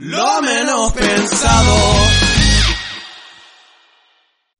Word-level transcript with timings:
Lo 0.00 0.40
menos 0.42 0.92
pensado. 0.92 2.17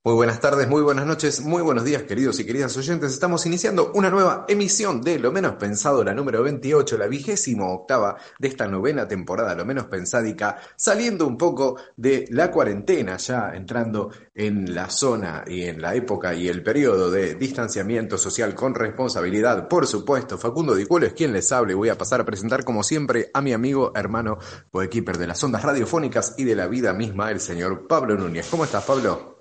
Muy 0.05 0.13
buenas 0.13 0.39
tardes, 0.39 0.69
muy 0.69 0.81
buenas 0.81 1.05
noches, 1.05 1.41
muy 1.41 1.61
buenos 1.61 1.83
días 1.83 2.03
queridos 2.03 2.39
y 2.39 2.45
queridas 2.45 2.77
oyentes. 2.77 3.11
Estamos 3.11 3.45
iniciando 3.45 3.91
una 3.93 4.09
nueva 4.09 4.45
emisión 4.47 5.01
de 5.01 5.19
Lo 5.19 5.33
Menos 5.33 5.55
Pensado, 5.55 6.05
la 6.05 6.13
número 6.13 6.41
28, 6.41 6.97
la 6.97 7.07
vigésimo 7.07 7.73
octava 7.73 8.15
de 8.39 8.47
esta 8.47 8.65
novena 8.65 9.09
temporada, 9.09 9.55
Lo 9.55 9.65
Menos 9.65 9.87
Pensádica, 9.87 10.57
saliendo 10.77 11.27
un 11.27 11.37
poco 11.37 11.75
de 11.97 12.25
la 12.29 12.49
cuarentena, 12.49 13.17
ya 13.17 13.51
entrando 13.53 14.09
en 14.33 14.73
la 14.73 14.89
zona 14.89 15.43
y 15.45 15.63
en 15.63 15.81
la 15.81 15.93
época 15.95 16.33
y 16.33 16.47
el 16.47 16.63
periodo 16.63 17.11
de 17.11 17.35
distanciamiento 17.35 18.17
social 18.17 18.55
con 18.55 18.75
responsabilidad. 18.75 19.67
Por 19.67 19.85
supuesto, 19.85 20.37
Facundo 20.37 20.75
Dicuelo 20.75 21.07
es 21.07 21.13
quien 21.13 21.33
les 21.33 21.51
hable. 21.51 21.73
Voy 21.73 21.89
a 21.89 21.97
pasar 21.97 22.21
a 22.21 22.25
presentar 22.25 22.63
como 22.63 22.83
siempre 22.83 23.29
a 23.33 23.41
mi 23.41 23.51
amigo, 23.51 23.91
hermano, 23.93 24.37
coequiper 24.71 25.17
de 25.17 25.27
las 25.27 25.43
ondas 25.43 25.61
radiofónicas 25.61 26.35
y 26.37 26.45
de 26.45 26.55
la 26.55 26.67
vida 26.67 26.93
misma, 26.93 27.31
el 27.31 27.41
señor 27.41 27.85
Pablo 27.85 28.15
Núñez. 28.15 28.47
¿Cómo 28.49 28.63
estás, 28.63 28.85
Pablo? 28.85 29.38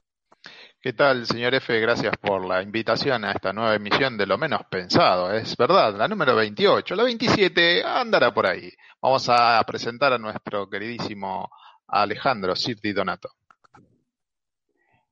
¿Qué 0.81 0.93
tal, 0.93 1.27
señor 1.27 1.57
F? 1.57 1.81
Gracias 1.81 2.17
por 2.19 2.47
la 2.47 2.63
invitación 2.63 3.25
a 3.25 3.33
esta 3.33 3.53
nueva 3.53 3.75
emisión 3.75 4.17
de 4.17 4.27
Lo 4.27 4.39
Menos 4.39 4.61
Pensado. 4.71 5.33
Es 5.33 5.57
verdad, 5.57 5.97
la 5.97 6.07
número 6.07 6.37
28. 6.37 6.95
La 6.95 7.03
27 7.03 7.83
andará 7.85 8.33
por 8.33 8.47
ahí. 8.47 8.71
Vamos 9.03 9.29
a 9.29 9.61
presentar 9.67 10.13
a 10.13 10.19
nuestro 10.19 10.71
queridísimo 10.71 11.51
Alejandro 11.89 12.55
Sirti 12.55 12.93
Donato. 12.93 13.29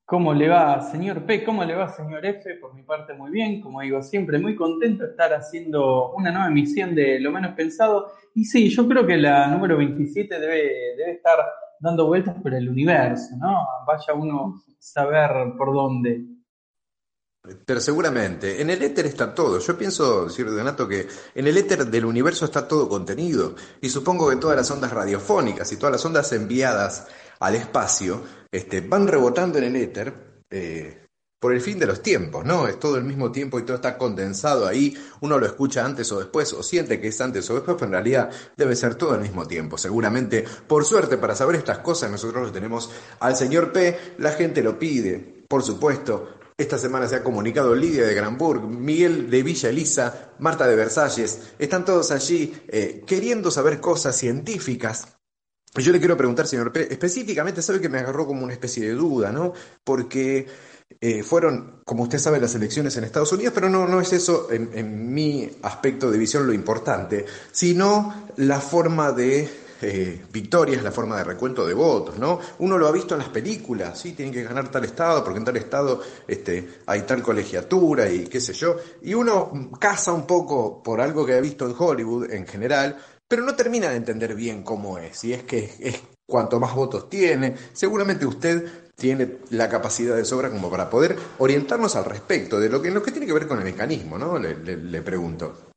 ¿Cómo 0.05 0.33
le 0.33 0.49
va, 0.49 0.81
señor 0.83 1.27
P? 1.27 1.43
¿Cómo 1.43 1.65
le 1.65 1.75
va, 1.75 1.89
señor 1.89 2.25
F? 2.25 2.55
Por 2.61 2.73
mi 2.73 2.85
parte, 2.85 3.15
muy 3.15 3.33
bien. 3.33 3.61
Como 3.61 3.81
digo, 3.81 4.01
siempre 4.03 4.39
muy 4.39 4.55
contento 4.55 5.03
de 5.03 5.11
estar 5.11 5.35
haciendo 5.35 6.13
una 6.13 6.31
nueva 6.31 6.47
emisión 6.47 6.95
de 6.95 7.19
Lo 7.19 7.33
Menos 7.33 7.57
Pensado. 7.57 8.13
Y 8.37 8.45
sí, 8.45 8.69
yo 8.69 8.87
creo 8.87 9.05
que 9.05 9.17
la 9.17 9.49
número 9.49 9.77
27 9.79 10.39
debe, 10.39 10.95
debe 10.97 11.11
estar 11.11 11.41
dando 11.81 12.07
vueltas 12.07 12.41
por 12.43 12.55
el 12.55 12.69
universo, 12.69 13.37
¿no? 13.37 13.67
Vaya 13.87 14.15
uno 14.15 14.55
a 14.57 14.73
saber 14.79 15.31
por 15.57 15.73
dónde. 15.73 16.25
Pero 17.65 17.81
seguramente, 17.81 18.61
en 18.61 18.71
el 18.71 18.83
éter 18.83 19.07
está 19.07 19.33
todo. 19.33 19.61
Yo 19.61 19.79
pienso, 19.79 20.25
decir 20.25 20.51
Donato, 20.51 20.89
que 20.89 21.07
en 21.35 21.47
el 21.47 21.57
éter 21.57 21.87
del 21.87 22.05
universo 22.05 22.45
está 22.45 22.67
todo 22.67 22.89
contenido. 22.89 23.55
Y 23.81 23.89
supongo 23.89 24.29
que 24.29 24.37
todas 24.37 24.57
las 24.57 24.71
ondas 24.71 24.93
radiofónicas 24.93 25.71
y 25.73 25.77
todas 25.77 25.93
las 25.93 26.05
ondas 26.05 26.33
enviadas 26.33 27.07
al 27.39 27.55
espacio 27.55 28.23
este, 28.51 28.81
van 28.81 29.07
rebotando 29.07 29.59
en 29.59 29.65
el 29.65 29.77
éter 29.77 30.43
eh, 30.51 31.06
por 31.47 31.55
el 31.55 31.61
fin 31.61 31.79
de 31.79 31.87
los 31.87 32.03
tiempos, 32.03 32.45
¿no? 32.45 32.67
Es 32.67 32.81
todo 32.81 32.97
el 32.97 33.05
mismo 33.05 33.31
tiempo 33.31 33.61
y 33.61 33.63
todo 33.63 33.77
está 33.77 33.97
condensado 33.97 34.67
ahí. 34.67 34.97
Uno 35.21 35.39
lo 35.39 35.47
escucha 35.47 35.85
antes 35.85 36.11
o 36.11 36.19
después, 36.19 36.53
o 36.53 36.61
siente 36.61 37.01
que 37.01 37.07
es 37.07 37.21
antes 37.21 37.49
o 37.51 37.55
después, 37.55 37.77
pero 37.77 37.87
en 37.87 37.93
realidad 37.93 38.31
debe 38.57 38.75
ser 38.75 38.97
todo 38.97 39.13
al 39.13 39.21
mismo 39.21 39.47
tiempo. 39.47 39.79
Seguramente, 39.79 40.45
por 40.67 40.85
suerte, 40.85 41.19
para 41.19 41.37
saber 41.37 41.55
estas 41.55 41.79
cosas, 41.79 42.11
nosotros 42.11 42.49
lo 42.49 42.53
tenemos 42.53 42.91
al 43.21 43.37
señor 43.37 43.73
P. 43.73 43.97
La 44.19 44.33
gente 44.33 44.61
lo 44.61 44.77
pide, 44.77 45.45
por 45.47 45.63
supuesto. 45.63 46.31
Esta 46.59 46.79
semana 46.79 47.07
se 47.07 47.15
ha 47.15 47.23
comunicado 47.23 47.77
Lidia 47.77 48.05
de 48.05 48.15
Granburg, 48.15 48.67
Miguel 48.67 49.31
de 49.31 49.45
Villa 49.45 49.69
Elisa, 49.69 50.33
Marta 50.41 50.67
de 50.67 50.75
Versalles. 50.75 51.53
Están 51.61 51.85
todos 51.85 52.11
allí 52.11 52.61
eh, 52.67 53.05
queriendo 53.07 53.53
saber 53.53 53.79
cosas 53.79 54.17
científicas 54.17 55.17
yo 55.83 55.93
le 55.93 55.99
quiero 55.99 56.17
preguntar, 56.17 56.47
señor 56.47 56.73
P, 56.73 56.89
específicamente, 56.91 57.63
sabe 57.63 57.81
que 57.81 57.89
me 57.89 57.99
agarró 57.99 58.27
como 58.27 58.45
una 58.45 58.53
especie 58.53 58.87
de 58.87 58.95
duda, 58.95 59.33
¿no? 59.33 59.53
Porque 59.85 60.47
eh, 61.01 61.23
fueron, 61.23 61.83
como 61.85 62.05
usted 62.05 62.19
sabe, 62.19 62.41
las 62.41 62.55
elecciones 62.55 62.97
en 62.97 63.05
Estados 63.05 63.33
Unidos, 63.33 63.53
pero 63.55 63.69
no, 63.69 63.87
no 63.87 64.01
es 64.01 64.13
eso 64.13 64.49
en, 64.51 65.13
mi 65.13 65.51
aspecto 65.63 66.11
de 66.11 66.19
visión 66.19 66.47
lo 66.47 66.53
importante, 66.53 67.27
sino 67.51 68.29
la 68.37 68.61
forma 68.61 69.13
de 69.13 69.49
eh, 69.83 70.25
victorias, 70.33 70.83
la 70.83 70.93
forma 70.93 71.19
de 71.19 71.25
recuento 71.25 71.67
de 71.67 71.75
votos, 71.75 72.19
¿no? 72.19 72.39
Uno 72.61 72.79
lo 72.79 72.87
ha 72.87 72.93
visto 72.93 73.15
en 73.15 73.21
las 73.21 73.29
películas, 73.29 73.99
sí, 73.99 74.13
tienen 74.13 74.33
que 74.33 74.45
ganar 74.45 74.71
tal 74.71 74.85
estado, 74.85 75.23
porque 75.23 75.39
en 75.39 75.45
tal 75.45 75.57
estado 75.57 76.01
este, 76.27 76.79
hay 76.87 77.03
tal 77.03 77.23
colegiatura 77.23 78.09
y 78.11 78.25
qué 78.27 78.41
sé 78.41 78.53
yo, 78.53 78.77
y 79.03 79.13
uno 79.13 79.71
caza 79.79 80.13
un 80.13 80.27
poco 80.27 80.83
por 80.83 81.01
algo 81.01 81.27
que 81.27 81.35
ha 81.35 81.41
visto 81.41 81.67
en 81.67 81.75
Hollywood 81.77 82.31
en 82.31 82.47
general, 82.47 82.97
pero 83.29 83.43
no 83.43 83.55
termina 83.55 83.91
de 83.91 83.97
entender 83.97 84.35
bien 84.35 84.63
cómo 84.63 84.99
es, 84.99 85.25
y 85.25 85.35
es 85.35 85.43
que 85.43 85.75
es 85.81 86.01
cuanto 86.27 86.59
más 86.59 86.75
votos 86.75 87.11
tiene, 87.11 87.55
seguramente 87.73 88.25
usted 88.25 88.86
tiene 88.97 89.39
la 89.51 89.69
capacidad 89.69 90.17
de 90.17 90.25
sobra 90.25 90.51
como 90.51 90.71
para 90.71 90.89
poder 90.89 91.17
orientarnos 91.39 91.95
al 91.97 92.07
respecto 92.07 92.59
de 92.59 92.71
lo 92.71 92.81
que, 92.81 92.91
tiene 93.13 93.27
que 93.27 93.33
ver 93.33 93.47
con 93.47 93.59
el 93.59 93.65
mecanismo, 93.65 94.19
¿no? 94.19 94.39
Le, 94.39 95.03
pregunto. 95.03 95.71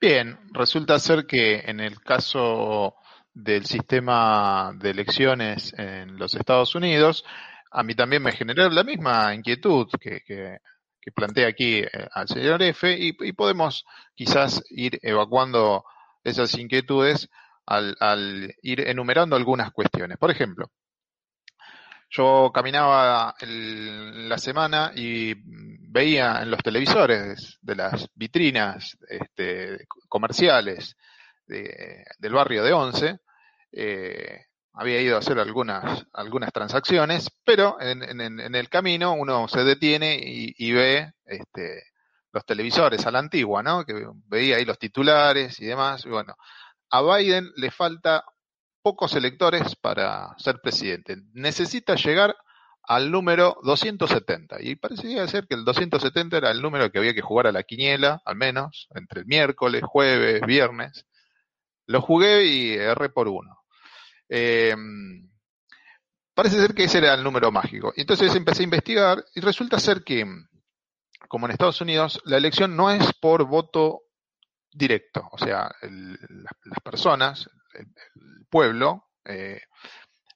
Bien, 0.00 0.38
resulta 0.52 0.98
ser 1.00 1.26
que 1.26 1.58
en 1.60 1.80
el 1.80 2.00
caso 2.00 2.94
del 3.34 3.66
sistema 3.66 4.72
de 4.76 4.90
elecciones 4.90 5.74
en 5.76 6.16
los 6.16 6.34
Estados 6.34 6.74
Unidos, 6.76 7.24
a 7.70 7.82
mí 7.82 7.94
también 7.94 8.22
me 8.22 8.32
generó 8.32 8.68
la 8.70 8.84
misma 8.84 9.34
inquietud 9.34 9.88
que, 10.00 10.58
plantea 11.14 11.48
aquí 11.48 11.78
eh, 11.78 11.88
al 12.12 12.28
señor 12.28 12.62
F 12.62 12.96
y, 12.96 13.32
podemos 13.32 13.84
quizás 14.14 14.62
ir 14.70 15.00
evacuando 15.02 15.84
esas 16.22 16.56
inquietudes 16.56 17.28
al 17.66 18.54
ir 18.62 18.80
enumerando 18.88 19.34
algunas 19.34 19.72
cuestiones. 19.72 20.18
Por 20.18 20.30
ejemplo, 20.30 20.70
yo 22.12 22.50
caminaba 22.52 23.34
la 23.40 24.38
semana 24.38 24.92
y 24.94 25.34
veía 25.90 26.42
en 26.42 26.50
los 26.50 26.62
televisores 26.62 27.58
de 27.62 27.74
las 27.74 28.08
vitrinas 28.14 28.98
este, 29.08 29.86
comerciales 30.08 30.96
de, 31.46 32.04
del 32.18 32.32
barrio 32.34 32.62
de 32.62 32.72
Once, 32.74 33.18
eh, 33.72 34.44
había 34.74 35.00
ido 35.00 35.16
a 35.16 35.20
hacer 35.20 35.38
algunas, 35.38 36.06
algunas 36.12 36.52
transacciones, 36.52 37.30
pero 37.44 37.80
en, 37.80 38.02
en, 38.02 38.40
en 38.40 38.54
el 38.54 38.68
camino 38.68 39.14
uno 39.14 39.48
se 39.48 39.64
detiene 39.64 40.14
y, 40.22 40.54
y 40.56 40.72
ve 40.72 41.12
este, 41.24 41.82
los 42.30 42.44
televisores 42.44 43.06
a 43.06 43.10
la 43.10 43.20
antigua, 43.20 43.62
¿no? 43.62 43.84
Que 43.84 44.06
veía 44.26 44.56
ahí 44.56 44.64
los 44.64 44.78
titulares 44.78 45.58
y 45.60 45.66
demás. 45.66 46.04
Y 46.04 46.10
bueno, 46.10 46.36
a 46.90 47.02
Biden 47.02 47.50
le 47.56 47.70
falta 47.70 48.24
pocos 48.82 49.14
electores 49.14 49.76
para 49.76 50.34
ser 50.38 50.60
presidente. 50.60 51.16
Necesita 51.32 51.94
llegar 51.94 52.36
al 52.82 53.10
número 53.10 53.58
270. 53.62 54.56
Y 54.60 54.76
parecía 54.76 55.26
ser 55.28 55.46
que 55.46 55.54
el 55.54 55.64
270 55.64 56.36
era 56.36 56.50
el 56.50 56.60
número 56.60 56.90
que 56.90 56.98
había 56.98 57.14
que 57.14 57.22
jugar 57.22 57.46
a 57.46 57.52
la 57.52 57.62
quiniela, 57.62 58.22
al 58.24 58.36
menos, 58.36 58.88
entre 58.94 59.20
el 59.20 59.26
miércoles, 59.26 59.82
jueves, 59.84 60.40
viernes. 60.46 61.06
Lo 61.86 62.00
jugué 62.00 62.44
y 62.46 62.72
erré 62.72 63.08
por 63.08 63.28
uno. 63.28 63.62
Eh, 64.28 64.74
parece 66.34 66.60
ser 66.60 66.74
que 66.74 66.84
ese 66.84 66.98
era 66.98 67.14
el 67.14 67.22
número 67.22 67.52
mágico. 67.52 67.92
Entonces 67.96 68.34
empecé 68.34 68.62
a 68.62 68.64
investigar 68.64 69.24
y 69.34 69.40
resulta 69.40 69.78
ser 69.78 70.02
que, 70.02 70.26
como 71.28 71.46
en 71.46 71.52
Estados 71.52 71.80
Unidos, 71.80 72.20
la 72.24 72.36
elección 72.36 72.76
no 72.76 72.90
es 72.90 73.12
por 73.20 73.46
voto 73.46 74.02
directo. 74.72 75.28
O 75.30 75.38
sea, 75.38 75.70
las 75.82 76.80
personas, 76.82 77.48
el, 77.74 77.86
pueblo, 78.50 79.08
eh, 79.24 79.60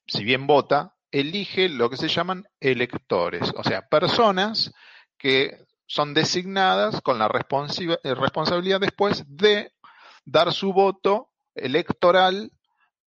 si 0.06 0.24
bien 0.24 0.46
vota, 0.46 0.94
elige 1.10 1.68
lo 1.68 1.90
que 1.90 1.96
se 1.96 2.08
llaman 2.08 2.46
electores, 2.60 3.52
o 3.56 3.62
sea, 3.62 3.88
personas 3.88 4.72
que 5.18 5.66
son 5.86 6.14
designadas 6.14 7.00
con 7.00 7.18
la 7.18 7.28
responsabilidad 7.28 8.80
después 8.80 9.24
de 9.28 9.72
dar 10.24 10.52
su 10.52 10.72
voto 10.72 11.30
electoral 11.54 12.52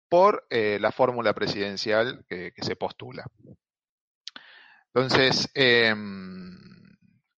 por 0.07 0.45
eh, 0.49 0.77
la 0.79 0.91
fórmula 0.91 1.33
presidencial 1.33 2.25
que, 2.27 2.53
se 2.61 2.75
postula. 2.75 3.25
Entonces, 4.93 5.49
eh, 5.53 5.93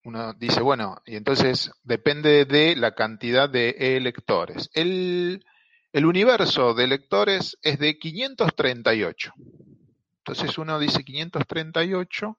uno 0.04 0.34
dice, 0.34 0.62
bueno, 0.62 1.02
y 1.06 1.16
entonces 1.16 1.72
depende 1.84 2.46
de 2.46 2.76
la 2.76 2.96
cantidad 2.96 3.50
de 3.50 3.76
electores. 3.98 4.70
El, 4.74 5.46
el 5.94 6.06
universo 6.06 6.74
de 6.74 6.86
electores 6.86 7.58
es 7.62 7.80
de 7.80 7.98
538. 7.98 9.34
Entonces 10.18 10.58
uno 10.58 10.80
dice 10.80 11.04
538, 11.04 12.38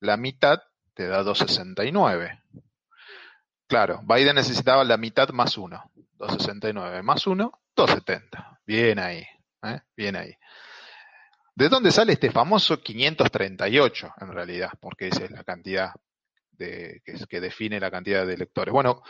la 0.00 0.16
mitad 0.16 0.60
te 0.94 1.06
da 1.06 1.22
269. 1.22 2.42
Claro, 3.66 4.00
Biden 4.02 4.34
necesitaba 4.34 4.84
la 4.84 4.96
mitad 4.96 5.28
más 5.30 5.56
uno. 5.56 5.90
269 6.18 7.02
más 7.02 7.26
uno, 7.26 7.60
270. 7.76 8.60
Bien 8.66 8.98
ahí, 8.98 9.24
¿eh? 9.62 9.80
bien 9.96 10.16
ahí. 10.16 10.34
¿De 11.54 11.68
dónde 11.68 11.90
sale 11.92 12.14
este 12.14 12.30
famoso 12.30 12.80
538 12.80 14.14
en 14.20 14.32
realidad? 14.32 14.70
Porque 14.80 15.08
esa 15.08 15.24
es 15.24 15.30
la 15.30 15.44
cantidad 15.44 15.92
que, 16.58 17.00
que 17.28 17.40
define 17.40 17.80
la 17.80 17.90
cantidad 17.90 18.26
de 18.26 18.34
electores. 18.34 18.72
Bueno, 18.72 19.02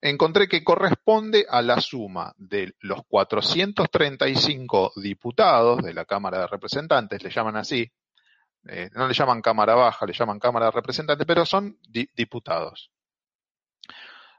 encontré 0.00 0.48
que 0.48 0.62
corresponde 0.62 1.46
a 1.48 1.62
la 1.62 1.80
suma 1.80 2.32
de 2.36 2.74
los 2.80 3.00
435 3.08 4.92
diputados 4.96 5.82
de 5.82 5.94
la 5.94 6.04
Cámara 6.04 6.40
de 6.40 6.46
Representantes, 6.46 7.22
le 7.22 7.30
llaman 7.30 7.56
así, 7.56 7.90
eh, 8.68 8.90
no 8.94 9.08
le 9.08 9.14
llaman 9.14 9.42
Cámara 9.42 9.74
Baja, 9.74 10.06
le 10.06 10.12
llaman 10.12 10.38
Cámara 10.38 10.66
de 10.66 10.72
Representantes, 10.72 11.26
pero 11.26 11.46
son 11.46 11.78
di 11.88 12.08
diputados. 12.14 12.90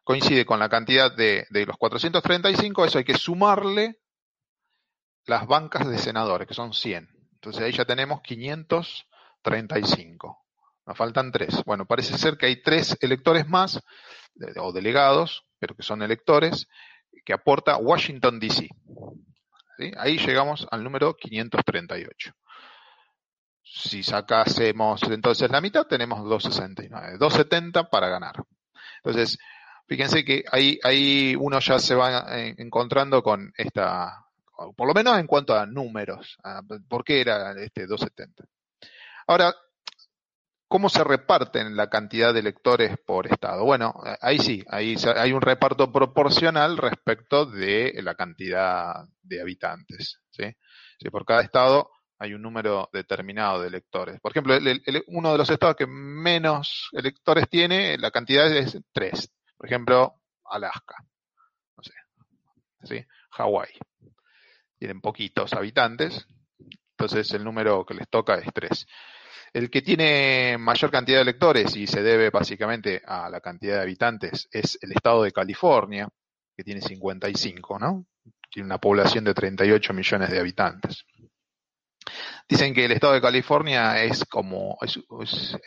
Coincide 0.04 0.46
con 0.46 0.60
la 0.60 0.70
cantidad 0.70 1.12
de, 1.16 1.48
de, 1.50 1.66
los 1.66 1.78
435, 1.78 2.86
eso 2.86 2.98
hay 2.98 3.04
que 3.04 3.18
sumarle 3.18 4.00
las 5.26 5.46
bancas 5.46 5.86
de 5.88 5.98
senadores, 5.98 6.48
que 6.48 6.54
son 6.54 6.74
100. 6.74 7.10
Entonces 7.34 7.64
ahí 7.64 7.72
ya 7.72 7.86
tenemos 7.86 8.22
535. 8.22 10.46
Nos 10.86 10.98
faltan 10.98 11.32
tres. 11.32 11.64
Bueno, 11.66 11.86
parece 11.86 12.18
ser 12.18 12.38
que 12.38 12.48
hay 12.48 12.64
tres 12.64 12.98
electores 13.02 13.48
más, 13.48 13.80
o 14.58 14.72
delegados, 14.72 15.44
pero 15.60 15.76
que 15.76 15.84
son 15.84 16.02
electores, 16.02 16.68
que 17.26 17.34
aporta 17.34 17.78
Washington, 17.78 18.40
D.C. 18.40 18.70
Ahí 19.98 20.18
llegamos 20.18 20.68
al 20.72 20.84
número 20.84 21.16
538. 21.16 22.34
Si 23.64 24.04
sacásemos 24.04 25.04
entonces 25.04 25.50
la 25.50 25.62
mitad, 25.62 25.86
tenemos 25.86 26.24
269. 26.24 27.18
270 27.18 27.90
para 27.90 28.10
ganar. 28.10 28.36
Entonces, 29.04 29.38
fíjense 29.88 30.26
que 30.26 30.44
ahí, 30.52 30.80
ahí 30.84 31.36
uno 31.40 31.60
ya 31.60 31.80
se 31.80 31.96
va 31.96 32.26
eh, 32.38 32.56
encontrando 32.58 33.22
con 33.22 33.54
esta, 33.56 34.26
por 34.76 34.88
lo 34.88 34.94
menos 34.94 35.18
en 35.20 35.28
cuanto 35.28 35.56
a 35.56 35.66
números. 35.66 36.38
¿Por 36.88 37.04
qué 37.04 37.22
era 37.22 37.52
este 37.62 37.86
270? 37.86 38.44
Ahora, 39.28 39.54
¿Cómo 40.70 40.88
se 40.88 41.04
reparten 41.04 41.76
la 41.76 41.90
cantidad 41.90 42.32
de 42.32 42.42
electores 42.42 42.96
por 43.04 43.26
estado? 43.26 43.66
Bueno, 43.66 43.92
ahí 44.22 44.38
sí, 44.38 44.64
ahí 44.70 44.96
hay 45.16 45.34
un 45.34 45.42
reparto 45.42 45.92
proporcional 45.92 46.78
respecto 46.78 47.48
de 47.48 48.00
la 48.04 48.14
cantidad 48.14 49.04
de 49.24 49.42
habitantes. 49.42 50.22
¿sí? 50.30 50.44
por 51.10 51.26
cada 51.26 51.42
estado 51.42 51.90
hay 52.20 52.36
un 52.36 52.44
número 52.44 52.88
determinado 52.94 53.62
de 53.62 53.68
electores. 53.68 54.20
Por 54.22 54.32
ejemplo, 54.32 54.56
uno 55.08 55.32
de 55.32 55.38
los 55.40 55.50
estados 55.50 55.76
que 55.76 55.88
menos 55.88 56.90
electores 56.92 57.50
tiene, 57.50 57.98
la 57.98 58.12
cantidad 58.12 58.46
es 58.56 58.78
tres. 58.92 59.34
Por 59.58 59.66
ejemplo, 59.66 60.22
Alaska. 60.46 61.04
No 61.78 61.84
sé. 61.84 61.94
¿sí? 62.84 63.06
Hawái. 63.32 63.72
Tienen 64.78 65.02
poquitos 65.02 65.52
habitantes. 65.54 66.28
Entonces 66.92 67.32
el 67.34 67.44
número 67.44 67.84
que 67.88 67.96
les 67.96 68.08
toca 68.08 68.36
es 68.36 68.54
tres. 68.54 68.86
El 69.54 69.70
que 69.70 69.82
tiene 69.82 70.58
mayor 70.60 70.92
cantidad 70.92 71.18
de 71.18 71.24
electores 71.24 71.76
y 71.76 71.88
se 71.88 72.04
debe 72.04 72.30
básicamente 72.30 73.02
a 73.06 73.30
la 73.30 73.42
cantidad 73.42 73.76
de 73.76 73.82
habitantes 73.82 74.48
es 74.52 74.78
el 74.82 74.92
estado 74.92 75.24
de 75.24 75.32
California, 75.32 76.08
que 76.56 76.64
tiene 76.64 76.82
55, 76.82 77.80
¿no? 77.80 78.06
Tiene 78.52 78.68
una 78.68 78.78
población 78.80 79.24
de 79.24 79.34
38 79.34 79.94
millones 79.94 80.30
de 80.30 80.40
habitantes. 80.40 81.06
Dicen 82.48 82.74
que 82.74 82.86
el 82.86 82.92
estado 82.92 83.14
de 83.14 83.22
California 83.22 84.04
es 84.04 84.26
como, 84.26 84.78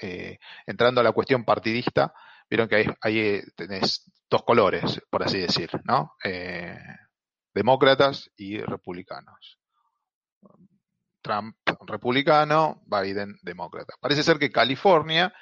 eh, 0.00 0.38
entrando 0.66 1.00
a 1.00 1.04
la 1.04 1.12
cuestión 1.12 1.44
partidista, 1.44 2.12
vieron 2.48 2.68
que 2.68 2.94
ahí, 3.00 3.18
eh, 3.18 3.44
tenés 3.54 4.10
dos 4.28 4.42
colores, 4.42 5.00
por 5.08 5.22
así 5.22 5.38
decir, 5.38 5.70
¿no? 5.84 6.14
Eh, 6.24 6.76
demócratas 7.54 8.30
y 8.36 8.58
republicanos. 8.58 9.58
Trump 11.22 11.56
republicano, 11.86 12.82
Biden 12.86 13.38
demócrata. 13.42 13.94
Parece 14.00 14.22
ser 14.22 14.38
que 14.38 14.50
California 14.50 15.32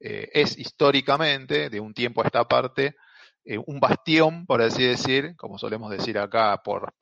eh, 0.00 0.30
es 0.32 0.56
históricamente, 0.58 1.70
de 1.70 1.80
un 1.80 1.92
tiempo 1.92 2.22
a 2.22 2.26
esta 2.26 2.46
parte, 2.46 2.96
eh, 3.44 3.58
un 3.66 3.80
bastión, 3.80 4.46
por 4.46 4.62
así 4.62 4.84
decir, 4.84 5.34
como 5.36 5.58
solemos 5.58 5.90
decir 5.90 6.18
acá 6.18 6.60
por, 6.62 6.94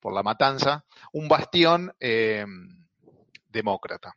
por 0.00 0.12
la 0.12 0.22
matanza, 0.22 0.84
un 1.12 1.28
bastión 1.28 1.94
eh, 2.00 2.44
demócrata. 3.48 4.14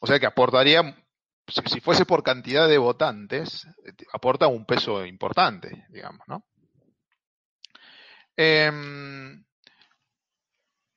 O 0.00 0.06
sea 0.06 0.18
que 0.18 0.26
aportaría, 0.26 0.96
si, 1.48 1.80
fuese 1.80 2.06
por 2.06 2.22
cantidad 2.22 2.68
de 2.68 2.78
votantes, 2.78 3.66
aporta 4.12 4.46
un 4.46 4.64
peso 4.64 5.04
importante, 5.04 5.86
digamos, 5.88 6.26
¿no? 6.28 6.44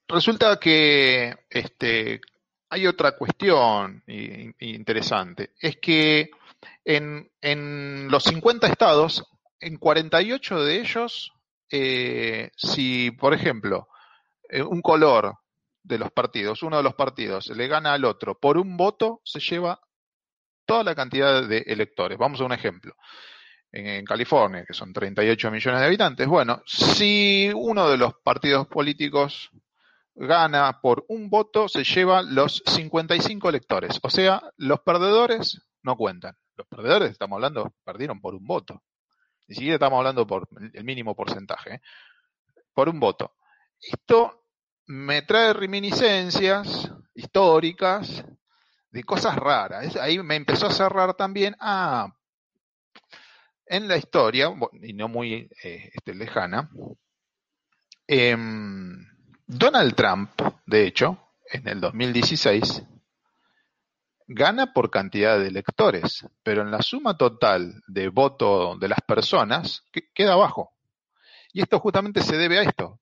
Resulta 0.08 0.60
que 0.60 1.34
este, 1.50 2.22
hay 2.70 2.88
otra 2.88 3.14
cuestión 3.16 4.04
interesante. 4.08 5.52
Es 5.60 5.78
que 5.78 6.32
en, 6.84 8.08
los 8.10 8.24
50 8.24 8.68
estados, 8.68 9.24
en 9.60 9.78
48 9.78 10.64
de 10.64 10.80
ellos, 10.80 11.32
eh, 11.72 12.50
si, 12.56 13.12
por 13.12 13.34
ejemplo, 13.34 13.88
eh, 14.50 14.62
un 14.62 14.82
color 14.82 15.36
de 15.84 16.00
los 16.00 16.12
partidos, 16.12 16.64
uno 16.64 16.78
de 16.78 16.84
los 16.84 16.96
partidos, 16.96 17.48
le 17.48 17.68
gana 17.68 17.94
al 17.94 18.06
otro 18.06 18.40
por 18.40 18.58
un 18.58 18.76
voto, 18.76 19.22
se 19.24 19.40
lleva 19.40 19.80
toda 20.66 20.84
la 20.84 20.96
cantidad 20.96 21.48
de 21.48 21.60
electores. 21.68 22.18
Vamos 22.18 22.42
a 22.42 22.46
un 22.46 22.54
ejemplo. 22.54 22.96
en 23.72 24.06
California, 24.06 24.66
que 24.66 24.74
son 24.74 24.94
38 24.94 25.50
millones 25.50 25.80
de 25.80 25.88
habitantes, 25.88 26.28
bueno, 26.28 26.62
si 26.66 27.52
uno 27.56 27.90
de 27.90 27.98
los 27.98 28.14
partidos 28.24 28.68
políticos 28.68 29.50
gana 30.16 30.80
por 30.82 31.06
un 31.08 31.30
voto, 31.30 31.68
se 31.68 31.84
lleva 31.84 32.22
los 32.22 32.62
55 32.66 33.50
electores. 33.50 34.00
O 34.04 34.10
sea, 34.10 34.42
los 34.58 34.82
perdedores 34.82 35.62
no 35.82 35.96
cuentan. 35.96 36.36
Los 36.56 36.68
perdedores, 36.68 37.12
estamos 37.12 37.38
hablando, 37.38 37.74
perdieron 37.84 38.22
por 38.22 38.36
un 38.36 38.46
voto. 38.46 38.84
Ni 39.48 39.56
siquiera 39.56 39.76
estamos 39.76 39.98
hablando 39.98 40.26
por 40.26 40.48
el 40.74 40.84
mínimo 40.84 41.16
porcentaje. 41.16 41.76
¿eh? 41.76 41.82
Por 42.74 42.90
un 42.90 43.00
voto. 43.00 43.36
Esto 43.82 44.46
me 44.86 45.24
trae 45.24 45.54
reminiscencias 45.54 46.92
históricas 47.16 48.24
de 48.92 49.04
cosas 49.04 49.36
raras. 49.36 49.96
Ahí 49.98 50.20
me 50.20 50.36
empezó 50.36 50.68
a 50.68 50.72
cerrar 50.72 51.16
también, 51.16 51.56
ah, 51.60 52.16
en 53.66 53.88
la 53.88 53.98
historia, 53.98 54.54
y 54.82 54.94
no 54.94 55.08
muy 55.08 55.50
eh, 55.64 55.90
este, 55.94 56.14
lejana, 56.14 56.70
eh, 58.08 58.38
Donald 59.46 59.96
Trump, 59.96 60.32
de 60.66 60.88
hecho, 60.88 61.18
en 61.52 61.68
el 61.68 61.82
2016, 61.82 62.84
gana 64.28 64.74
por 64.74 64.90
cantidad 64.90 65.38
de 65.38 65.48
electores, 65.48 66.26
pero 66.44 66.62
en 66.62 66.72
la 66.72 66.82
suma 66.82 67.18
total 67.18 67.82
de 67.88 68.08
voto 68.10 68.78
de 68.78 68.88
las 68.88 69.00
personas 69.02 69.84
queda 70.14 70.34
abajo. 70.34 70.72
Y 71.52 71.62
esto 71.62 71.80
justamente 71.80 72.22
se 72.22 72.38
debe 72.38 72.60
a 72.60 72.64
esto. 72.64 73.00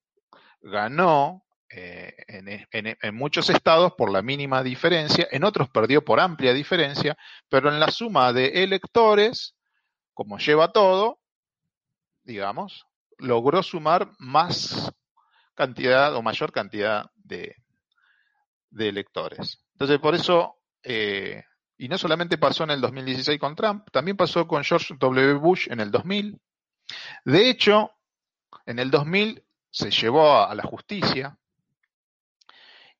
Ganó 0.62 1.44
eh, 1.70 2.14
en, 2.28 2.98
en, 3.02 3.16
muchos 3.16 3.50
estados 3.50 3.94
por 3.94 4.12
la 4.12 4.22
mínima 4.22 4.64
diferencia, 4.64 5.28
en 5.32 5.44
otros 5.44 5.70
perdió 5.70 6.04
por 6.04 6.20
amplia 6.20 6.54
diferencia, 6.54 7.18
pero 7.50 7.70
en 7.70 7.80
la 7.80 7.90
suma 7.92 8.34
de 8.34 8.64
electores, 8.64 9.56
como 10.14 10.38
lleva 10.38 10.72
todo, 10.74 11.20
digamos, 12.24 12.86
logró 13.18 13.64
sumar 13.64 14.12
más 14.18 14.92
cantidad 15.62 16.16
o 16.16 16.24
mayor 16.24 16.52
cantidad 16.52 17.12
de, 17.16 17.56
de 18.72 18.90
electores. 18.90 19.64
Entonces, 19.74 20.00
por 20.00 20.16
eso, 20.16 20.56
eh, 20.82 21.44
y 21.78 21.88
no 21.88 22.00
solamente 22.00 22.40
pasó 22.40 22.64
en 22.64 22.72
el 22.72 22.82
2016 22.82 23.40
con 23.40 23.56
Trump, 23.56 23.88
también 23.92 24.18
pasó 24.18 24.48
con 24.48 24.64
George 24.64 24.96
W. 25.00 25.36
Bush 25.36 25.68
en 25.70 25.80
el 25.80 25.92
2000. 25.92 26.42
De 27.26 27.48
hecho, 27.48 27.92
en 28.66 28.80
el 28.80 28.90
2000 28.90 29.44
se 29.70 29.92
llevó 29.92 30.44
a 30.44 30.56
la 30.56 30.64
justicia 30.64 31.38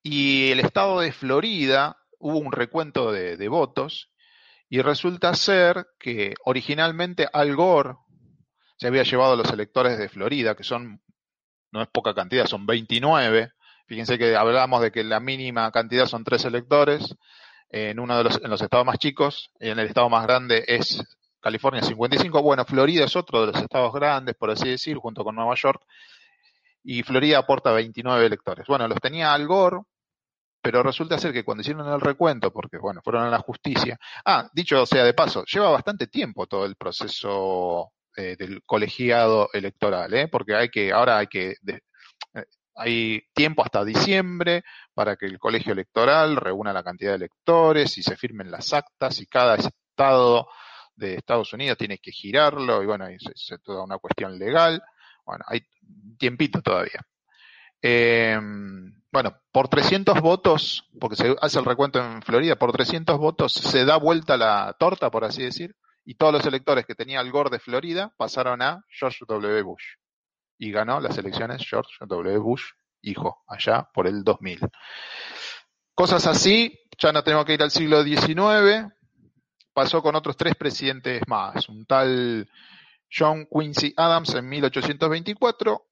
y 0.04 0.52
el 0.52 0.60
estado 0.60 1.00
de 1.00 1.12
Florida 1.12 1.98
hubo 2.20 2.38
un 2.38 2.52
recuento 2.52 3.12
de 3.12 3.48
votos 3.48 4.12
y 4.70 4.82
resulta 4.82 5.34
ser 5.34 5.88
que 6.00 6.36
originalmente 6.46 7.28
Al 7.34 7.56
Gore 7.56 7.96
se 8.78 8.88
había 8.88 9.04
llevado 9.04 9.34
a 9.34 9.38
los 9.38 9.52
electores 9.52 9.98
de 9.98 10.10
Florida, 10.10 10.56
que 10.56 10.64
son 10.64 11.02
no 11.72 11.82
es 11.82 11.88
poca 11.88 12.14
cantidad, 12.14 12.46
son 12.46 12.66
29. 12.66 13.52
Fíjense 13.86 14.18
que 14.18 14.36
hablamos 14.36 14.82
de 14.82 14.92
que 14.92 15.04
la 15.04 15.20
mínima 15.20 15.72
cantidad 15.72 16.06
son 16.06 16.24
tres 16.24 16.46
electores. 16.46 17.16
En 17.70 18.00
uno 18.00 18.18
de 18.18 18.24
los, 18.26 18.42
en 18.44 18.50
los 18.50 18.62
estados 18.62 18.86
más 18.86 18.98
chicos, 18.98 19.52
en 19.60 19.80
el 19.80 19.88
estado 19.88 20.10
más 20.10 20.24
grande 20.24 20.64
es 20.68 21.02
California 21.40 21.82
55. 21.82 22.42
Bueno, 22.42 22.66
Florida 22.66 23.06
es 23.06 23.16
otro 23.16 23.42
de 23.42 23.54
los 23.54 23.62
estados 23.62 23.94
grandes, 23.94 24.36
por 24.36 24.52
así 24.52 24.70
decir, 24.70 24.98
junto 24.98 25.24
con 25.24 25.36
Nueva 25.36 25.56
York. 25.56 25.82
Y 26.84 27.04
Florida 27.04 27.40
aporta 27.40 27.72
29 27.72 28.26
electores. 28.26 28.68
Bueno, 28.68 28.88
los 28.88 29.00
tenía 29.00 29.34
Al 29.34 29.48
Gore, 29.48 29.82
pero 30.62 30.84
resulta 30.84 31.18
ser 31.18 31.34
que 31.34 31.44
cuando 31.44 31.62
hicieron 31.62 31.88
el 31.88 32.02
recuento, 32.02 32.52
porque 32.52 32.78
bueno, 32.78 33.02
fueron 33.04 33.24
a 33.24 33.30
la 33.30 33.40
justicia. 33.40 34.00
Ah, 34.26 34.50
dicho 34.54 34.86
sea 34.86 35.04
de 35.04 35.14
paso, 35.14 35.44
lleva 35.46 35.70
bastante 35.70 36.08
tiempo 36.08 36.48
todo 36.48 36.66
el 36.66 36.76
proceso 36.76 37.92
eh, 38.18 38.36
del 38.38 38.62
colegiado 38.66 39.50
electoral, 39.54 40.14
¿eh? 40.14 40.28
porque 40.28 40.54
hay 40.54 40.68
que, 40.68 40.92
ahora 40.92 41.20
hay 41.20 41.28
que, 41.28 41.56
eh, 41.66 42.44
hay 42.76 43.22
tiempo 43.34 43.64
hasta 43.64 43.86
diciembre 43.86 44.64
para 44.94 45.16
que 45.16 45.28
el 45.28 45.40
colegio 45.40 45.72
electoral 45.72 46.36
reúna 46.36 46.74
la 46.74 46.84
cantidad 46.84 47.12
de 47.12 47.18
electores 47.18 47.98
y 47.98 48.04
se 48.04 48.18
firmen 48.18 48.52
las 48.52 48.74
actas 48.74 49.22
y 49.22 49.28
cada 49.28 49.56
estado 49.56 50.50
de 50.94 51.16
Estados 51.16 51.54
Unidos 51.54 51.78
tiene 51.78 52.00
que 52.00 52.12
girarlo 52.12 52.84
y 52.84 52.86
bueno, 52.86 53.08
es, 53.08 53.24
es 53.34 53.62
toda 53.64 53.82
una 53.84 53.98
cuestión 53.98 54.38
legal. 54.38 54.84
Bueno, 55.26 55.46
hay 55.48 55.62
tiempito 56.18 56.62
todavía. 56.62 57.00
bueno, 59.12 59.38
por 59.54 59.70
300 59.70 60.20
votos, 60.20 60.86
porque 61.00 61.16
se 61.16 61.34
hace 61.42 61.60
el 61.60 61.66
recuento 61.66 62.00
en 62.00 62.22
Florida, 62.24 62.58
por 62.58 62.74
300 62.74 63.18
votos 63.18 63.54
se 63.54 63.86
da 63.86 63.96
vuelta 63.96 64.36
la 64.36 64.76
torta, 64.78 65.10
por 65.10 65.24
así 65.24 65.44
decir, 65.44 65.76
y 66.06 66.16
todos 66.16 66.34
los 66.34 66.46
electores 66.46 66.86
que 66.86 66.96
tenía 66.96 67.22
el 67.22 67.32
Gore 67.32 67.50
de 67.50 67.60
Florida 67.60 68.14
pasaron 68.18 68.62
a 68.62 68.84
George 68.90 69.26
W. 69.28 69.62
Bush. 69.62 69.84
Y 70.58 70.72
ganó 70.72 71.00
las 71.00 71.18
elecciones 71.18 71.68
George 71.68 71.92
W. 72.00 72.38
Bush 72.38 72.64
hijo, 73.02 73.44
allá 73.48 73.90
por 73.94 74.08
el 74.08 74.24
2000. 74.24 74.60
Cosas 75.96 76.26
así, 76.28 76.80
ya 76.98 77.12
no 77.12 77.24
tenemos 77.24 77.46
que 77.46 77.54
ir 77.54 77.62
al 77.62 77.72
siglo 77.72 78.04
XIX, 78.04 78.92
pasó 79.74 80.02
con 80.02 80.16
otros 80.16 80.38
tres 80.38 80.56
presidentes 80.56 81.22
más, 81.28 81.68
un 81.70 81.86
tal 81.86 82.50
John 83.12 83.48
Quincy 83.52 83.94
Adams 83.98 84.34
en 84.36 84.48
1824, 84.48 85.86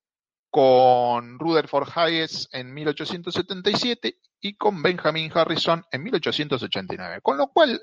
con 0.50 1.38
Rutherford 1.38 1.90
Hayes 1.96 2.50
en 2.52 2.74
1877 2.74 4.18
y 4.42 4.56
con 4.56 4.82
Benjamin 4.82 5.32
Harrison 5.34 5.84
en 5.92 6.04
1889. 6.04 7.20
Con 7.22 7.38
lo 7.38 7.48
cual, 7.48 7.80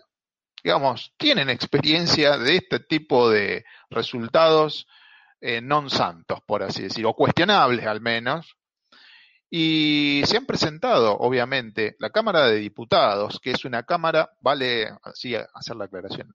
digamos, 0.67 1.15
tienen 1.17 1.49
experiencia 1.49 2.37
de 2.39 2.57
este 2.57 2.81
tipo 2.81 3.31
de 3.31 3.65
resultados 3.89 4.89
eh, 5.41 5.61
non 5.63 5.87
santos, 5.87 6.43
por 6.43 6.67
así 6.67 6.83
decirlo, 6.83 7.11
o 7.11 7.15
cuestionables 7.15 7.87
al 7.87 8.01
menos. 8.01 8.59
Y 9.49 10.23
se 10.27 10.39
han 10.39 10.45
presentado, 10.45 11.15
obviamente, 11.19 11.95
la 12.01 12.11
Cámara 12.11 12.49
de 12.49 12.57
Diputados, 12.57 13.39
que 13.39 13.53
es 13.53 13.65
una 13.65 13.85
Cámara, 13.85 14.35
vale 14.41 14.91
así 15.05 15.37
hacer 15.37 15.77
la 15.77 15.85
aclaración, 15.85 16.35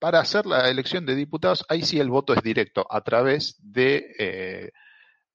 para 0.00 0.18
hacer 0.18 0.46
la 0.46 0.68
elección 0.68 1.06
de 1.06 1.14
diputados, 1.14 1.64
ahí 1.68 1.82
sí 1.82 2.00
el 2.00 2.10
voto 2.10 2.34
es 2.34 2.42
directo, 2.42 2.84
a 2.90 3.00
través 3.02 3.54
de 3.62 4.10
eh, 4.18 4.72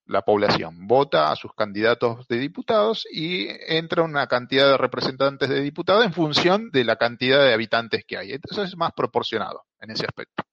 la 0.06 0.22
población. 0.22 0.88
Vota 0.88 1.32
a 1.32 1.36
sus 1.36 1.54
candidatos 1.54 2.28
de 2.28 2.38
diputados 2.38 3.08
y 3.12 3.48
entra 3.68 4.04
una 4.04 4.28
cantidad 4.28 4.70
de 4.70 4.78
representantes 4.78 5.50
de 5.50 5.62
diputados 5.62 6.06
en 6.06 6.14
función 6.14 6.70
de 6.72 6.84
la 6.84 6.98
cantidad 6.98 7.44
de 7.44 7.54
habitantes 7.54 8.04
que 8.06 8.18
hay. 8.18 8.32
Entonces 8.34 8.70
es 8.70 8.78
más 8.78 8.92
proporcionado 8.94 9.64
en 9.80 9.92
ese 9.92 10.06
aspecto. 10.06 10.44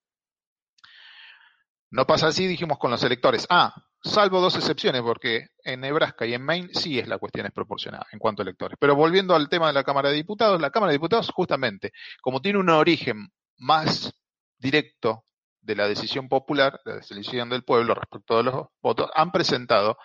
No 1.91 2.05
pasa 2.05 2.27
así, 2.27 2.47
dijimos, 2.47 2.77
con 2.77 2.89
los 2.89 3.03
electores. 3.03 3.45
Ah, 3.49 3.73
salvo 4.01 4.39
dos 4.39 4.55
excepciones, 4.55 5.01
porque 5.01 5.47
en 5.63 5.81
Nebraska 5.81 6.25
y 6.25 6.33
en 6.33 6.41
Maine 6.41 6.69
sí 6.73 6.97
es 6.97 7.07
la 7.07 7.17
cuestión 7.17 7.45
es 7.45 7.51
proporcionada 7.51 8.07
en 8.13 8.19
cuanto 8.19 8.41
a 8.41 8.43
electores. 8.43 8.77
Pero 8.79 8.95
volviendo 8.95 9.35
al 9.35 9.49
tema 9.49 9.67
de 9.67 9.73
la 9.73 9.83
Cámara 9.83 10.09
de 10.09 10.15
Diputados, 10.15 10.61
la 10.61 10.71
Cámara 10.71 10.91
de 10.91 10.97
Diputados 10.97 11.29
justamente, 11.33 11.91
como 12.21 12.41
tiene 12.41 12.59
un 12.59 12.69
origen 12.69 13.27
más 13.57 14.13
directo 14.57 15.25
de 15.61 15.75
la 15.75 15.87
decisión 15.87 16.27
popular, 16.27 16.79
la 16.85 16.95
decisión 16.95 17.49
del 17.49 17.63
pueblo 17.63 17.93
respecto 17.93 18.39
a 18.39 18.43
los 18.43 18.67
votos, 18.81 19.09
han 19.13 19.31
presentado 19.31 19.97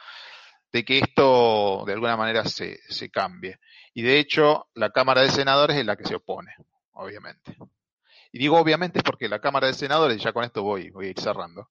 de 0.72 0.84
que 0.84 0.98
esto 0.98 1.84
de 1.86 1.94
alguna 1.94 2.16
manera 2.16 2.44
se, 2.44 2.78
se 2.88 3.10
cambie. 3.10 3.58
Y 3.94 4.02
de 4.02 4.18
hecho, 4.18 4.68
la 4.74 4.90
Cámara 4.90 5.22
de 5.22 5.30
Senadores 5.30 5.76
es 5.76 5.86
la 5.86 5.96
que 5.96 6.04
se 6.04 6.16
opone, 6.16 6.54
obviamente. 6.92 7.56
Y 8.32 8.38
digo 8.38 8.58
obviamente 8.58 9.02
porque 9.02 9.28
la 9.28 9.40
Cámara 9.40 9.68
de 9.68 9.74
Senadores, 9.74 10.18
y 10.18 10.20
ya 10.20 10.32
con 10.32 10.44
esto 10.44 10.62
voy, 10.62 10.90
voy 10.90 11.06
a 11.06 11.10
ir 11.10 11.20
cerrando, 11.20 11.70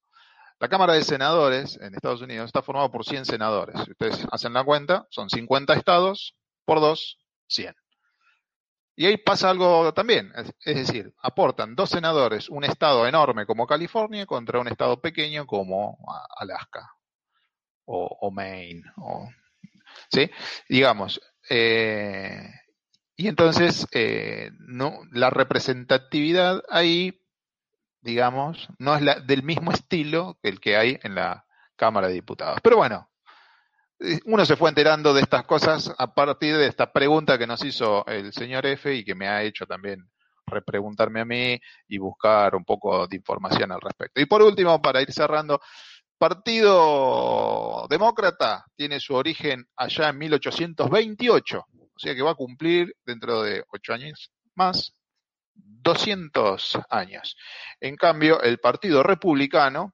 la 0.60 0.70
Cámara 0.70 0.94
de 0.94 1.04
Senadores 1.04 1.78
en 1.82 1.94
Estados 1.94 2.22
Unidos 2.22 2.48
está 2.48 2.62
formada 2.62 2.90
por 2.90 3.06
100 3.06 3.26
senadores. 3.26 3.76
Si 3.84 3.92
ustedes 3.92 4.26
hacen 4.32 4.54
la 4.54 4.64
cuenta, 4.64 5.06
son 5.10 5.30
50 5.30 5.74
estados 5.74 6.36
por 6.64 6.80
2, 6.80 7.20
100. 7.48 7.76
Y 8.98 9.06
ahí 9.06 9.18
pasa 9.18 9.50
algo 9.50 9.94
también, 9.94 10.32
es 10.36 10.76
decir, 10.76 11.14
aportan 11.22 11.76
dos 11.76 11.90
senadores 11.90 12.48
un 12.50 12.64
estado 12.64 13.06
enorme 13.06 13.46
como 13.46 13.68
California 13.68 14.26
contra 14.26 14.60
un 14.60 14.70
estado 14.70 15.02
pequeño 15.02 15.46
como 15.46 15.98
Alaska 16.38 16.90
o, 17.86 18.32
Maine. 18.32 18.84
¿sí? 20.10 20.30
Digamos, 20.70 21.20
eh, 21.50 22.50
y 23.18 23.28
entonces 23.28 23.88
eh, 23.92 24.52
no, 24.60 25.02
la 25.12 25.30
representatividad 25.30 26.64
ahí, 26.70 27.22
digamos, 28.02 28.70
no 28.78 28.96
es 28.96 29.02
la, 29.02 29.20
del 29.20 29.44
mismo 29.44 29.72
estilo 29.72 30.38
que 30.42 30.50
el 30.50 30.60
que 30.60 30.78
hay 30.78 31.00
en 31.04 31.16
la 31.16 31.46
Cámara 31.76 32.08
de 32.08 32.14
Diputados. 32.14 32.60
Pero 32.62 32.78
bueno, 32.78 33.10
uno 34.26 34.46
se 34.46 34.56
fue 34.56 34.70
enterando 34.70 35.14
de 35.14 35.22
estas 35.22 35.46
cosas 35.46 35.94
a 35.98 36.14
partir 36.14 36.58
de 36.58 36.68
esta 36.68 36.92
pregunta 36.92 37.38
que 37.38 37.48
nos 37.48 37.64
hizo 37.64 38.06
el 38.08 38.34
señor 38.34 38.66
F 38.66 38.94
y 38.94 39.06
que 39.06 39.16
me 39.16 39.28
ha 39.28 39.44
hecho 39.44 39.66
también 39.66 40.10
repreguntarme 40.46 41.22
a 41.22 41.26
mí 41.26 41.60
y 41.88 41.98
buscar 41.98 42.56
un 42.56 42.64
poco 42.64 43.08
de 43.08 43.16
información 43.16 43.72
al 43.72 43.82
respecto. 43.82 44.22
Y 44.22 44.26
por 44.26 44.42
último, 44.42 44.82
para 44.82 45.02
ir 45.02 45.12
cerrando, 45.12 45.60
Partido 46.18 47.88
Demócrata 47.90 48.66
tiene 48.76 49.00
su 49.00 49.16
origen 49.16 49.66
allá 49.76 50.10
en 50.10 50.18
1828, 50.18 51.60
o 51.60 52.00
sea 52.00 52.16
que 52.16 52.22
va 52.22 52.32
a 52.32 52.36
cumplir 52.36 52.96
dentro 53.06 53.42
de 53.42 53.64
ocho 53.72 53.94
años 53.94 54.32
más 54.56 54.94
200 55.54 56.80
años. 56.90 57.36
En 57.80 57.96
cambio, 57.96 58.42
el 58.42 58.60
Partido 58.60 59.04
Republicano 59.04 59.94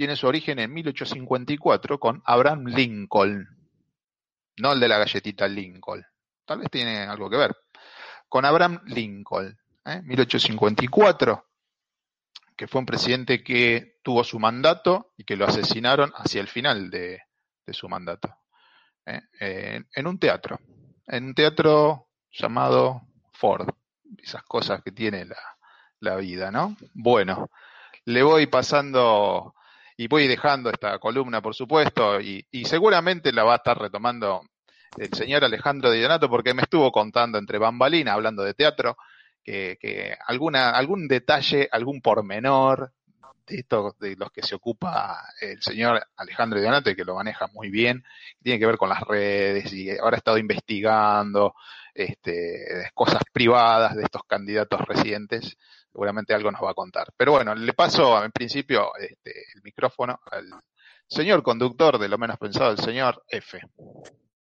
tiene 0.00 0.16
su 0.16 0.26
origen 0.26 0.58
en 0.58 0.72
1854 0.72 2.00
con 2.00 2.22
Abraham 2.24 2.64
Lincoln, 2.68 3.46
no 4.56 4.72
el 4.72 4.80
de 4.80 4.88
la 4.88 4.96
galletita 4.96 5.46
Lincoln, 5.46 6.02
tal 6.46 6.60
vez 6.60 6.70
tiene 6.70 7.00
algo 7.00 7.28
que 7.28 7.36
ver, 7.36 7.54
con 8.26 8.46
Abraham 8.46 8.80
Lincoln, 8.86 9.58
¿eh? 9.84 10.00
1854, 10.02 11.46
que 12.56 12.66
fue 12.66 12.78
un 12.78 12.86
presidente 12.86 13.44
que 13.44 13.98
tuvo 14.02 14.24
su 14.24 14.38
mandato 14.38 15.12
y 15.18 15.24
que 15.24 15.36
lo 15.36 15.44
asesinaron 15.44 16.10
hacia 16.16 16.40
el 16.40 16.48
final 16.48 16.88
de, 16.88 17.20
su 17.68 17.86
mandato, 17.86 18.34
¿eh? 19.04 19.84
en 19.94 20.06
un 20.06 20.18
teatro, 20.18 20.60
en 21.08 21.24
un 21.24 21.34
teatro 21.34 22.08
llamado 22.30 23.02
Ford, 23.34 23.68
esas 24.16 24.44
cosas 24.44 24.82
que 24.82 24.92
tiene 24.92 25.26
la, 25.26 25.36
la 25.98 26.16
vida, 26.16 26.50
¿no? 26.50 26.74
Bueno, 26.94 27.50
le 28.06 28.22
voy 28.22 28.46
pasando 28.46 29.54
y 30.00 30.08
voy 30.08 30.26
dejando 30.26 30.70
esta 30.70 30.98
columna, 30.98 31.42
por 31.42 31.54
supuesto, 31.54 32.22
y, 32.22 32.42
seguramente 32.64 33.34
la 33.34 33.44
va 33.44 33.52
a 33.52 33.56
estar 33.56 33.78
retomando 33.78 34.40
el 34.96 35.12
señor 35.12 35.44
Alejandro 35.44 35.90
Di 35.90 36.00
Donato, 36.00 36.30
porque 36.30 36.54
me 36.54 36.62
estuvo 36.62 36.90
contando 36.90 37.36
entre 37.36 37.58
bambalinas, 37.58 38.14
hablando 38.14 38.42
de 38.42 38.54
teatro, 38.54 38.96
que, 39.44 40.16
alguna, 40.26 40.70
algún 40.70 41.06
detalle, 41.06 41.68
algún 41.70 42.00
pormenor 42.00 42.94
de 43.46 43.56
estos 43.56 43.98
de 43.98 44.16
los 44.16 44.30
que 44.32 44.42
se 44.42 44.54
ocupa 44.54 45.22
el 45.38 45.60
señor 45.60 46.02
Alejandro 46.16 46.62
Donato 46.62 46.88
y 46.88 46.96
que 46.96 47.04
lo 47.04 47.16
maneja 47.16 47.48
muy 47.48 47.68
bien, 47.68 48.02
tiene 48.42 48.58
que 48.58 48.64
ver 48.64 48.78
con 48.78 48.88
las 48.88 49.02
redes 49.02 49.70
y 49.74 49.90
ahora 49.98 50.16
ha 50.16 50.24
estado 50.24 50.38
investigando 50.38 51.54
este, 51.92 52.90
cosas 52.94 53.20
privadas 53.30 53.96
de 53.96 54.04
estos 54.04 54.22
candidatos 54.26 54.80
recientes 54.80 55.58
seguramente 55.92 56.34
algo 56.34 56.50
nos 56.50 56.62
va 56.62 56.70
a 56.70 56.74
contar. 56.74 57.08
Pero 57.16 57.32
bueno, 57.32 57.54
le 57.54 57.72
paso 57.72 58.22
en 58.24 58.30
principio 58.30 58.94
este, 58.96 59.32
el 59.54 59.62
micrófono 59.62 60.20
al 60.30 60.46
señor 61.06 61.42
conductor 61.42 61.98
de 61.98 62.08
lo 62.08 62.18
menos 62.18 62.38
pensado, 62.38 62.70
el 62.70 62.78
señor 62.78 63.22
F. 63.28 63.60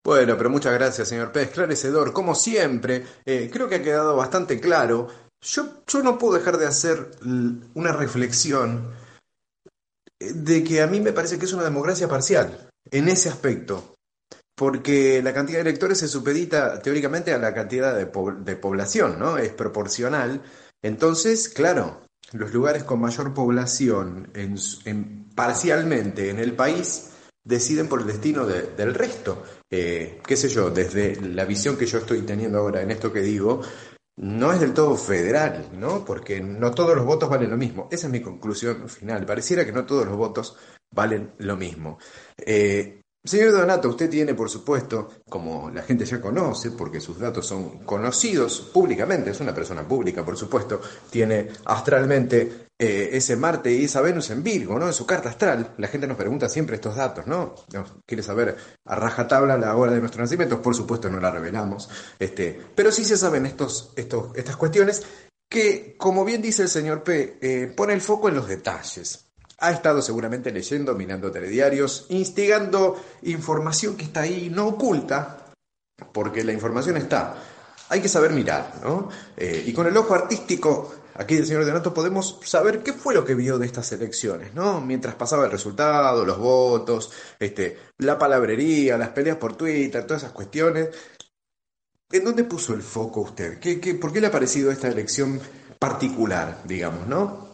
Bueno, 0.03 0.37
pero 0.37 0.49
muchas 0.49 0.73
gracias, 0.73 1.07
señor 1.07 1.31
P. 1.31 1.41
Esclarecedor, 1.41 2.13
como 2.13 2.33
siempre, 2.33 3.05
eh, 3.25 3.49
creo 3.51 3.67
que 3.67 3.75
ha 3.75 3.83
quedado 3.83 4.15
bastante 4.15 4.59
claro. 4.59 5.07
Yo, 5.41 5.83
yo 5.85 6.01
no 6.01 6.17
puedo 6.17 6.37
dejar 6.37 6.57
de 6.57 6.65
hacer 6.65 7.11
una 7.73 7.91
reflexión 7.91 8.93
de 10.19 10.63
que 10.63 10.81
a 10.81 10.87
mí 10.87 10.99
me 10.99 11.13
parece 11.13 11.37
que 11.37 11.45
es 11.45 11.53
una 11.53 11.63
democracia 11.63 12.07
parcial 12.07 12.69
en 12.89 13.09
ese 13.09 13.29
aspecto, 13.29 13.95
porque 14.55 15.21
la 15.21 15.33
cantidad 15.33 15.57
de 15.57 15.69
electores 15.69 15.99
se 15.99 16.07
supedita 16.07 16.81
teóricamente 16.81 17.33
a 17.33 17.37
la 17.37 17.53
cantidad 17.53 17.95
de, 17.95 18.05
de 18.05 18.55
población, 18.55 19.19
¿no? 19.19 19.37
Es 19.37 19.51
proporcional 19.51 20.41
entonces, 20.81 21.49
claro, 21.49 22.01
los 22.33 22.53
lugares 22.53 22.83
con 22.83 22.99
mayor 22.99 23.33
población 23.33 24.29
en, 24.33 25.29
parcialmente 25.35 26.29
en 26.29 26.39
el 26.39 26.53
país 26.53 27.11
deciden 27.43 27.87
por 27.87 28.01
el 28.01 28.07
destino 28.07 28.45
del 28.45 28.93
resto. 28.93 29.43
Eh, 29.69 30.19
qué 30.25 30.35
sé 30.35 30.49
yo, 30.49 30.69
desde 30.69 31.15
la 31.21 31.45
visión 31.45 31.77
que 31.77 31.85
yo 31.85 31.99
estoy 31.99 32.21
teniendo 32.21 32.59
ahora 32.59 32.81
en 32.81 32.91
esto 32.91 33.11
que 33.11 33.21
digo, 33.21 33.61
no 34.17 34.51
es 34.51 34.59
del 34.59 34.73
todo 34.73 34.95
federal, 34.95 35.69
¿no? 35.73 36.03
Porque 36.03 36.41
no 36.41 36.71
todos 36.71 36.95
los 36.95 37.05
votos 37.05 37.29
valen 37.29 37.51
lo 37.51 37.57
mismo. 37.57 37.87
Esa 37.91 38.07
es 38.07 38.13
mi 38.13 38.21
conclusión 38.21 38.89
final. 38.89 39.25
Pareciera 39.25 39.65
que 39.65 39.71
no 39.71 39.85
todos 39.85 40.05
los 40.05 40.17
votos 40.17 40.57
valen 40.91 41.33
lo 41.37 41.55
mismo. 41.55 41.99
Eh, 42.37 43.01
Señor 43.27 43.51
Donato, 43.51 43.89
usted 43.89 44.09
tiene, 44.09 44.33
por 44.33 44.49
supuesto, 44.49 45.09
como 45.27 45.69
la 45.69 45.83
gente 45.83 46.05
ya 46.05 46.21
conoce, 46.21 46.71
porque 46.71 46.99
sus 46.99 47.19
datos 47.19 47.45
son 47.45 47.79
conocidos 47.79 48.61
públicamente, 48.73 49.31
es 49.31 49.39
una 49.39 49.53
persona 49.53 49.87
pública, 49.87 50.23
por 50.23 50.37
supuesto, 50.37 50.79
tiene 51.09 51.49
astralmente 51.65 52.67
eh, 52.79 53.09
ese 53.13 53.35
Marte 53.35 53.71
y 53.73 53.85
esa 53.85 54.01
Venus 54.01 54.29
en 54.29 54.43
Virgo, 54.43 54.77
¿no? 54.77 54.87
En 54.87 54.93
su 54.93 55.05
carta 55.05 55.29
astral. 55.29 55.73
La 55.77 55.87
gente 55.87 56.07
nos 56.07 56.15
pregunta 56.17 56.47
siempre 56.47 56.75
estos 56.75 56.95
datos, 56.95 57.25
¿no? 57.25 57.55
quiere 58.05 58.23
saber 58.23 58.55
a 58.85 58.95
rajatabla 58.95 59.57
la 59.57 59.75
hora 59.75 59.91
de 59.91 59.99
nuestro 59.99 60.21
nacimiento, 60.21 60.61
por 60.61 60.75
supuesto 60.75 61.09
no 61.09 61.19
la 61.19 61.31
revelamos, 61.31 61.89
este, 62.19 62.59
pero 62.75 62.91
sí 62.91 63.03
se 63.03 63.17
saben 63.17 63.45
estos, 63.45 63.93
estos, 63.95 64.35
estas 64.35 64.55
cuestiones 64.57 65.03
que, 65.49 65.95
como 65.97 66.23
bien 66.25 66.41
dice 66.41 66.63
el 66.63 66.69
señor 66.69 67.03
P, 67.03 67.39
eh, 67.41 67.67
pone 67.67 67.93
el 67.93 68.01
foco 68.01 68.29
en 68.29 68.35
los 68.35 68.47
detalles. 68.47 69.26
Ha 69.59 69.71
estado 69.71 70.01
seguramente 70.01 70.51
leyendo, 70.51 70.93
mirando 70.93 71.31
telediarios, 71.31 72.05
instigando 72.09 73.01
información 73.23 73.95
que 73.97 74.03
está 74.03 74.21
ahí, 74.21 74.49
no 74.49 74.67
oculta, 74.67 75.47
porque 76.11 76.43
la 76.43 76.53
información 76.53 76.97
está. 76.97 77.35
Hay 77.89 78.01
que 78.01 78.09
saber 78.09 78.31
mirar, 78.31 78.73
¿no? 78.83 79.09
Eh, 79.35 79.63
y 79.65 79.73
con 79.73 79.87
el 79.87 79.97
ojo 79.97 80.13
artístico 80.13 80.93
aquí 81.17 81.35
del 81.35 81.45
señor 81.45 81.65
Donato 81.65 81.93
podemos 81.93 82.39
saber 82.43 82.83
qué 82.83 82.93
fue 82.93 83.13
lo 83.13 83.25
que 83.25 83.35
vio 83.35 83.57
de 83.57 83.65
estas 83.65 83.91
elecciones, 83.91 84.53
¿no? 84.53 84.81
Mientras 84.81 85.15
pasaba 85.15 85.45
el 85.45 85.51
resultado, 85.51 86.25
los 86.25 86.37
votos, 86.37 87.11
este, 87.39 87.77
la 87.97 88.17
palabrería, 88.17 88.97
las 88.97 89.09
peleas 89.09 89.37
por 89.37 89.55
Twitter, 89.55 90.05
todas 90.05 90.23
esas 90.23 90.33
cuestiones. 90.33 90.89
¿En 92.11 92.23
dónde 92.23 92.43
puso 92.43 92.73
el 92.73 92.81
foco 92.81 93.21
usted? 93.21 93.59
¿Qué, 93.59 93.81
qué, 93.81 93.95
por 93.95 94.13
qué 94.13 94.21
le 94.21 94.27
ha 94.27 94.31
parecido 94.31 94.71
esta 94.71 94.87
elección 94.87 95.41
particular, 95.79 96.61
digamos, 96.65 97.07
no? 97.07 97.46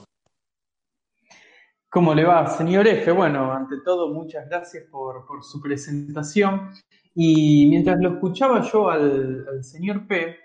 ¿Cómo 1.93 2.15
le 2.15 2.23
va, 2.23 2.47
señor 2.47 2.87
F? 2.87 3.11
Bueno, 3.11 3.53
ante 3.53 3.75
todo, 3.85 4.11
muchas 4.11 4.49
gracias 4.49 4.85
por, 4.89 5.27
su 5.43 5.61
presentación. 5.61 6.71
Y 7.13 7.67
mientras 7.69 7.99
lo 7.99 8.13
escuchaba 8.13 8.61
yo 8.63 8.89
al, 8.89 9.63
señor 9.63 10.07
P, 10.07 10.35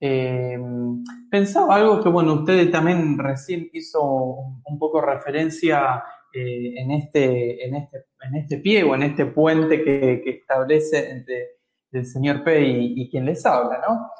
eh, 0.00 0.58
pensaba 1.30 1.76
algo 1.76 2.02
que, 2.02 2.08
bueno, 2.08 2.34
usted 2.40 2.72
también 2.72 3.16
recién 3.18 3.70
hizo 3.72 4.02
un 4.02 4.78
poco 4.80 5.00
referencia 5.00 6.02
eh, 6.34 6.74
en, 6.76 6.90
este, 6.90 7.64
en, 7.64 7.76
este, 7.76 8.06
en 8.22 8.34
este 8.34 8.58
pie 8.58 8.82
o 8.82 8.96
en 8.96 9.04
este 9.04 9.26
puente 9.26 9.84
que, 9.84 10.24
establece 10.28 11.08
entre 11.08 11.50
el 11.92 12.04
señor 12.04 12.42
P 12.42 12.66
y, 12.68 13.08
quien 13.08 13.26
les 13.26 13.46
habla, 13.46 13.80
¿no? 13.88 14.10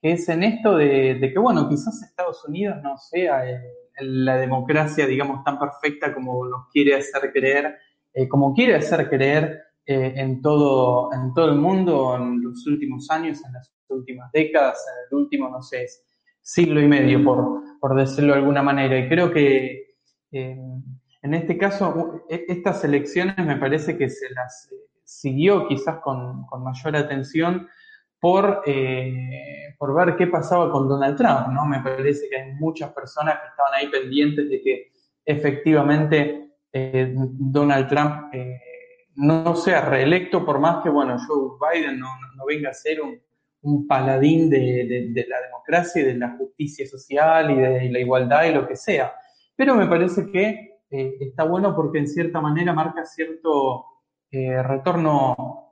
Que 0.00 0.12
es 0.12 0.26
en 0.30 0.42
esto 0.42 0.74
de, 0.74 1.20
que, 1.20 1.38
bueno, 1.38 1.68
quizás 1.68 2.02
Estados 2.02 2.42
Unidos 2.48 2.78
no 2.82 2.96
sea 2.96 3.46
el, 3.46 3.60
la 4.00 4.36
democracia, 4.36 5.06
digamos, 5.06 5.44
tan 5.44 5.58
perfecta 5.58 6.14
como 6.14 6.46
nos 6.46 6.68
quiere 6.72 6.94
hacer 6.94 7.32
creer, 7.32 7.78
eh, 8.12 8.28
como 8.28 8.54
quiere 8.54 8.74
hacer 8.74 9.08
creer 9.08 9.60
eh, 9.86 10.14
en, 10.16 10.40
todo, 10.40 11.12
en 11.12 11.32
todo 11.34 11.50
el 11.50 11.56
mundo 11.56 12.16
en 12.16 12.42
los 12.42 12.66
últimos 12.66 13.10
años, 13.10 13.44
en 13.44 13.52
las 13.52 13.72
últimas 13.88 14.30
décadas, 14.32 14.84
en 14.88 15.16
el 15.18 15.22
último, 15.24 15.48
no 15.48 15.62
sé, 15.62 15.86
siglo 16.40 16.80
y 16.80 16.88
medio, 16.88 17.24
por, 17.24 17.62
por 17.80 17.96
decirlo 17.96 18.32
de 18.32 18.40
alguna 18.40 18.62
manera. 18.62 18.98
Y 18.98 19.08
creo 19.08 19.32
que 19.32 19.96
eh, 20.32 20.58
en 21.22 21.34
este 21.34 21.58
caso, 21.58 22.24
e, 22.28 22.44
estas 22.48 22.82
elecciones 22.84 23.36
me 23.38 23.56
parece 23.56 23.96
que 23.96 24.08
se 24.08 24.30
las 24.30 24.70
siguió 25.04 25.66
quizás 25.66 25.98
con, 26.02 26.46
con 26.46 26.62
mayor 26.62 26.96
atención 26.96 27.68
por, 28.20 28.62
eh, 28.66 29.74
por 29.78 29.94
ver 29.94 30.14
qué 30.16 30.26
pasaba 30.26 30.70
con 30.70 30.88
Donald 30.88 31.16
Trump, 31.16 31.48
¿no? 31.48 31.64
Me 31.64 31.80
parece 31.80 32.28
que 32.28 32.36
hay 32.36 32.52
muchas 32.52 32.92
personas 32.92 33.40
que 33.40 33.48
estaban 33.48 33.74
ahí 33.74 33.88
pendientes 33.88 34.48
de 34.48 34.60
que 34.60 34.92
efectivamente 35.24 36.50
eh, 36.70 37.14
Donald 37.16 37.88
Trump 37.88 38.34
eh, 38.34 38.60
no 39.16 39.56
sea 39.56 39.80
reelecto, 39.80 40.44
por 40.44 40.60
más 40.60 40.82
que, 40.82 40.90
bueno, 40.90 41.16
Joe 41.26 41.52
Biden 41.58 41.98
no, 41.98 42.08
no 42.36 42.44
venga 42.44 42.70
a 42.70 42.74
ser 42.74 43.00
un, 43.00 43.18
un 43.62 43.86
paladín 43.86 44.50
de, 44.50 44.58
de, 44.58 45.08
de, 45.10 45.26
la 45.26 45.40
democracia 45.40 46.02
y 46.02 46.04
de 46.04 46.14
la 46.14 46.36
justicia 46.36 46.86
social 46.86 47.50
y 47.50 47.56
de 47.56 47.90
la 47.90 47.98
igualdad 47.98 48.44
y 48.44 48.52
lo 48.52 48.68
que 48.68 48.76
sea. 48.76 49.14
Pero 49.56 49.74
me 49.74 49.86
parece 49.86 50.30
que 50.30 50.78
eh, 50.90 51.16
está 51.20 51.44
bueno 51.44 51.74
porque 51.74 51.98
en 51.98 52.06
cierta 52.06 52.40
manera 52.40 52.74
marca 52.74 53.04
cierto 53.04 53.86
retorno 54.32 55.69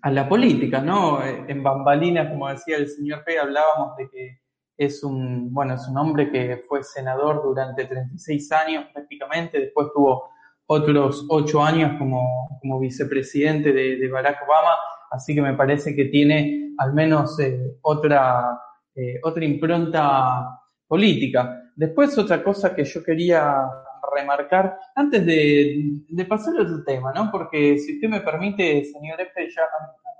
a 0.00 0.10
la 0.10 0.28
política, 0.28 0.80
¿no? 0.80 1.22
En 1.22 1.62
bambalinas, 1.62 2.30
como 2.30 2.48
decía 2.48 2.76
el 2.76 2.88
señor 2.88 3.24
P, 3.24 3.38
hablábamos 3.38 3.96
de 3.96 4.08
que 4.08 4.38
es 4.76 5.04
un, 5.04 5.52
bueno, 5.52 5.74
es 5.74 5.86
un 5.88 5.98
hombre 5.98 6.30
que 6.30 6.64
fue 6.68 6.82
senador 6.82 7.42
durante 7.42 7.84
36 7.84 8.52
años 8.52 8.86
prácticamente, 8.92 9.60
después 9.60 9.88
tuvo 9.94 10.30
otros 10.66 11.26
8 11.28 11.62
años 11.62 11.98
como, 11.98 12.58
como 12.60 12.80
vicepresidente 12.80 13.72
de, 13.72 13.96
de, 13.96 14.08
Barack 14.08 14.42
Obama, 14.46 14.74
así 15.10 15.34
que 15.34 15.42
me 15.42 15.54
parece 15.54 15.94
que 15.94 16.06
tiene 16.06 16.72
al 16.78 16.94
menos 16.94 17.38
eh, 17.40 17.76
otra, 17.82 18.58
eh, 18.94 19.20
otra 19.22 19.44
impronta 19.44 20.60
política. 20.86 21.58
Después 21.74 22.16
otra 22.18 22.42
cosa 22.42 22.74
que 22.74 22.84
yo 22.84 23.02
quería 23.02 23.66
remarcar 24.10 24.78
antes 24.94 25.24
de, 25.24 26.26
pasar 26.28 26.56
a 26.56 26.62
otro 26.62 26.84
tema, 26.84 27.12
¿no? 27.12 27.30
Porque 27.30 27.78
si 27.78 27.94
usted 27.94 28.08
me 28.08 28.20
permite, 28.20 28.84
señor 28.84 29.20
F, 29.20 29.48
ya 29.54 29.62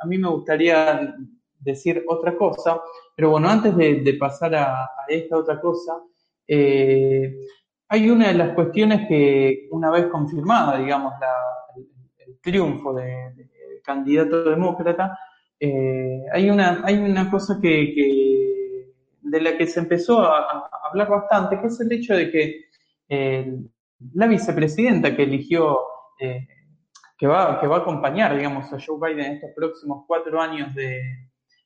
a, 0.00 0.06
mí 0.06 0.18
me 0.18 0.28
gustaría 0.28 1.14
decir 1.58 2.04
otra 2.08 2.36
cosa, 2.36 2.80
pero 3.16 3.30
bueno, 3.30 3.48
antes 3.48 3.76
de, 3.76 4.16
pasar 4.18 4.54
a, 4.54 4.90
esta 5.08 5.36
otra 5.36 5.60
cosa, 5.60 5.92
eh, 6.46 7.34
hay 7.88 8.10
una 8.10 8.28
de 8.28 8.34
las 8.34 8.54
cuestiones 8.54 9.06
que 9.08 9.68
una 9.70 9.90
vez 9.90 10.06
confirmada, 10.06 10.78
digamos, 10.78 11.14
el, 11.76 12.38
triunfo 12.40 12.92
del 12.94 13.36
de, 13.36 13.48
candidato 13.84 14.50
demócrata, 14.50 15.16
eh, 15.60 16.24
hay, 16.32 16.50
una, 16.50 16.82
hay 16.84 16.96
una 16.96 17.30
cosa 17.30 17.58
que, 17.60 18.88
de 19.20 19.40
la 19.40 19.56
que 19.56 19.66
se 19.66 19.80
empezó 19.80 20.20
a, 20.20 20.40
a, 20.40 20.68
hablar 20.88 21.08
bastante, 21.08 21.60
que 21.60 21.66
es 21.68 21.80
el 21.80 21.92
hecho 21.92 22.14
de 22.14 22.30
que 22.30 22.72
eh, 23.14 23.62
la 24.14 24.26
vicepresidenta 24.26 25.14
que 25.16 25.24
eligió, 25.24 25.80
eh, 26.18 26.46
que, 27.16 27.26
va, 27.26 27.60
que 27.60 27.66
va 27.66 27.76
a 27.76 27.80
acompañar, 27.80 28.36
digamos, 28.36 28.72
a 28.72 28.78
Joe 28.80 28.98
Biden 29.00 29.26
en 29.26 29.32
estos 29.34 29.50
próximos 29.54 30.04
cuatro 30.06 30.40
años 30.40 30.74
de, 30.74 31.00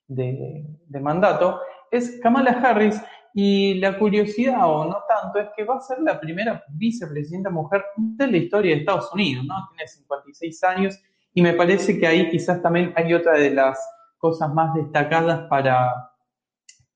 de, 0.09 1.01
mandato, 1.01 1.61
es 1.91 2.21
Kamala 2.23 2.53
Harris. 2.53 3.01
Y 3.39 3.75
la 3.81 3.99
curiosidad, 3.99 4.65
o 4.65 4.87
no 4.87 4.97
tanto, 5.07 5.39
es 5.39 5.49
que 5.55 5.65
va 5.65 5.77
a 5.77 5.81
ser 5.81 5.99
la 6.01 6.19
primera 6.19 6.65
vicepresidenta 6.71 7.51
mujer 7.51 7.85
de 7.97 8.27
la 8.29 8.37
historia 8.39 8.75
de 8.75 8.81
Estados 8.81 9.13
Unidos, 9.13 9.45
¿no? 9.45 9.55
Tiene 9.69 9.87
56 9.87 10.65
años 10.65 10.99
y 11.35 11.43
me 11.43 11.53
parece 11.53 11.99
que 11.99 12.07
ahí 12.07 12.31
quizás 12.31 12.63
también 12.63 12.95
hay 12.97 13.13
otra 13.13 13.35
de 13.35 13.51
las 13.51 13.79
cosas 14.17 14.55
más 14.55 14.75
destacadas 14.75 15.47
para, 15.51 15.93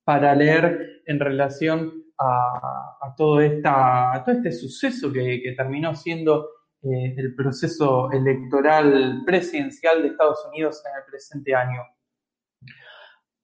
para 0.03 0.35
leer 0.35 1.03
en 1.05 1.21
relación 1.21 1.93
a, 2.21 2.99
a, 3.01 3.15
todo, 3.17 3.41
esta, 3.41 4.15
a 4.15 4.23
todo 4.23 4.35
este 4.37 4.53
suceso 4.53 5.11
que, 5.13 5.41
que 5.43 5.53
terminó 5.53 5.95
siendo 5.95 6.49
eh, 6.83 7.15
el 7.17 7.35
proceso 7.35 8.11
electoral 8.13 9.23
presidencial 9.27 10.03
de 10.03 10.09
Estados 10.09 10.47
Unidos 10.49 10.83
en 10.87 10.99
el 10.99 11.05
presente 11.11 11.55
año. 11.55 11.83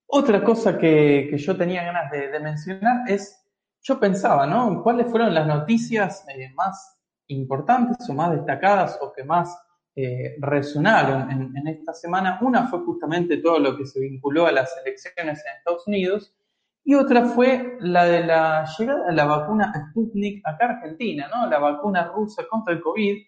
Otra 0.06 0.44
cosa 0.44 0.78
que, 0.78 1.28
que 1.30 1.38
yo 1.38 1.56
tenía 1.56 1.84
ganas 1.84 2.10
de, 2.10 2.28
de, 2.28 2.40
mencionar 2.40 3.10
es, 3.10 3.44
yo 3.82 3.98
pensaba, 3.98 4.46
¿no? 4.46 4.82
¿Cuáles 4.82 5.10
fueron 5.10 5.34
las 5.34 5.46
noticias 5.46 6.24
eh, 6.28 6.52
más 6.54 6.98
importantes 7.28 8.08
o 8.08 8.14
más 8.14 8.30
destacadas 8.30 8.98
o 9.00 9.12
que 9.12 9.24
más 9.24 9.54
eh, 9.96 10.36
resonaron 10.40 11.30
en, 11.30 11.56
en, 11.56 11.66
esta 11.66 11.92
semana? 11.92 12.38
Una 12.42 12.68
fue 12.68 12.80
justamente 12.80 13.38
todo 13.38 13.58
lo 13.58 13.76
que 13.76 13.86
se 13.86 14.00
vinculó 14.00 14.46
a 14.46 14.52
las 14.52 14.74
elecciones 14.84 15.42
en 15.44 15.56
Estados 15.58 15.86
Unidos 15.86 16.34
y 16.88 16.94
otra 16.94 17.24
fue 17.24 17.78
la 17.80 18.04
de 18.04 18.24
la 18.24 18.64
llegada 18.78 19.06
de 19.06 19.12
la 19.12 19.24
vacuna 19.24 19.72
Sputnik 19.90 20.40
acá 20.46 20.66
a 20.66 20.70
Argentina, 20.70 21.28
¿no? 21.34 21.50
La 21.50 21.58
vacuna 21.58 22.12
rusa 22.14 22.44
contra 22.48 22.74
el 22.74 22.80
COVID, 22.80 23.26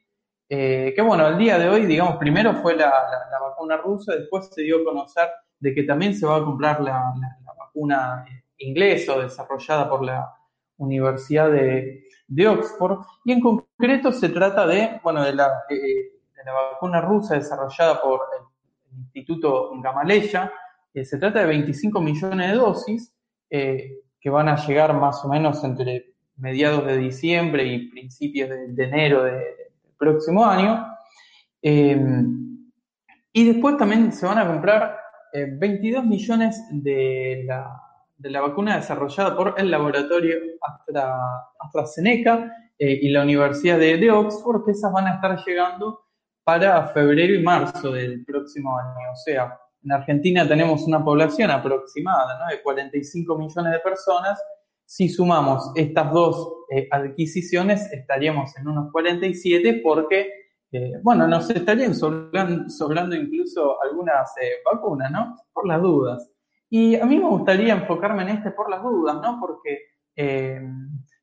eh, 0.49 0.93
que 0.95 1.03
bueno, 1.03 1.27
el 1.27 1.37
día 1.37 1.59
de 1.59 1.69
hoy, 1.69 1.85
digamos, 1.85 2.19
primero 2.19 2.55
fue 2.63 2.77
la, 2.77 2.89
vacuna 3.41 3.77
rusa, 3.79 4.15
después 4.15 4.49
se 4.55 4.63
dio 4.63 4.83
a 4.83 4.85
conocer 4.85 5.29
de 5.59 5.75
que 5.75 5.83
también 5.83 6.15
se 6.15 6.25
va 6.25 6.37
a 6.37 6.45
comprar 6.45 6.81
la, 6.81 7.13
vacuna 7.59 8.25
eh, 8.29 8.45
inglesa 8.59 9.17
o 9.17 9.23
desarrollada 9.23 9.91
por 9.91 10.05
la 10.05 10.33
Universidad 10.77 11.51
de, 11.51 12.05
Oxford, 12.47 13.01
y 13.25 13.33
en 13.33 13.41
concreto 13.41 14.13
se 14.13 14.29
trata 14.29 14.69
de, 14.69 15.01
bueno, 15.03 15.25
de 15.25 15.35
la, 15.35 15.65
eh, 15.69 16.13
de 16.37 16.45
la 16.45 16.53
vacuna 16.53 17.01
rusa 17.01 17.35
desarrollada 17.35 18.01
por 18.01 18.21
el 18.39 18.99
Instituto 19.01 19.73
Gamaleya, 19.83 20.53
se 20.95 21.19
trata 21.19 21.41
de 21.41 21.47
25 21.47 22.01
millones 22.01 22.53
de 22.53 22.57
dosis, 22.57 23.18
eh, 23.51 24.01
que 24.21 24.31
van 24.31 24.49
a 24.49 24.57
llegar 24.67 24.95
más 24.95 25.25
o 25.25 25.29
menos 25.29 25.63
entre 25.65 26.15
mediados 26.37 26.87
de 26.87 26.97
diciembre 26.99 27.65
y 27.65 27.89
principios 27.91 28.51
de, 28.51 28.85
enero 28.85 29.25
del 29.25 29.35
de, 29.35 29.73
próximo 29.99 30.45
año. 30.45 30.87
Eh, 31.63 31.99
y 33.33 33.45
después 33.53 33.77
también 33.77 34.13
se 34.13 34.27
van 34.27 34.39
a 34.39 34.47
comprar 34.47 34.99
eh, 35.33 35.47
22 35.51 36.05
millones 36.05 36.61
de 36.71 37.43
la, 37.47 37.81
de 38.17 38.31
la, 38.31 38.41
vacuna 38.41 38.77
desarrollada 38.77 39.37
por 39.37 39.55
el 39.59 39.71
laboratorio 39.71 40.37
Astra, 40.61 41.19
AstraZeneca 41.61 42.53
eh, 42.79 42.99
y 43.03 43.11
la 43.11 43.23
Universidad 43.23 43.79
de, 43.79 43.97
de 43.99 44.11
Oxford, 44.11 44.65
que 44.65 44.71
esas 44.73 44.93
van 44.93 45.07
a 45.07 45.15
estar 45.15 45.45
llegando 45.45 46.05
para 46.45 46.89
febrero 46.89 47.35
y 47.35 47.43
marzo 47.43 47.93
del 47.93 48.25
próximo 48.25 48.79
año. 48.79 49.13
O 49.13 49.17
sea, 49.17 49.59
en 49.83 49.93
Argentina 49.93 50.47
tenemos 50.47 50.87
una 50.87 51.05
población 51.05 51.51
aproximada 51.51 52.47
de 52.51 52.63
45 52.63 53.39
millones 53.39 53.73
de 53.73 53.79
personas. 53.79 54.43
Si 54.85 55.09
sumamos 55.09 55.71
estas 55.77 56.13
dos 56.13 56.65
eh, 56.71 56.89
adquisiciones, 56.91 57.93
estaríamos 57.93 58.57
en 58.57 58.69
unos 58.69 58.91
47 58.91 59.81
porque, 59.83 60.31
eh, 60.73 60.93
bueno, 61.03 61.27
nos 61.27 61.49
estarían 61.51 61.95
sobrando, 61.95 63.15
incluso 63.15 63.81
algunas 63.83 64.31
eh, 64.43 64.57
vacunas, 64.65 65.11
¿no? 65.13 65.37
Por 65.53 65.67
las 65.67 65.81
dudas. 65.81 66.31
Y 66.71 66.97
a 66.97 67.07
mí 67.07 67.17
me 67.17 67.29
gustaría 67.29 67.75
enfocarme 67.75 68.23
en 68.23 68.29
este 68.31 68.51
por 68.51 68.69
las 68.69 68.83
dudas, 68.83 69.17
¿no? 69.23 69.39
Porque, 69.41 69.79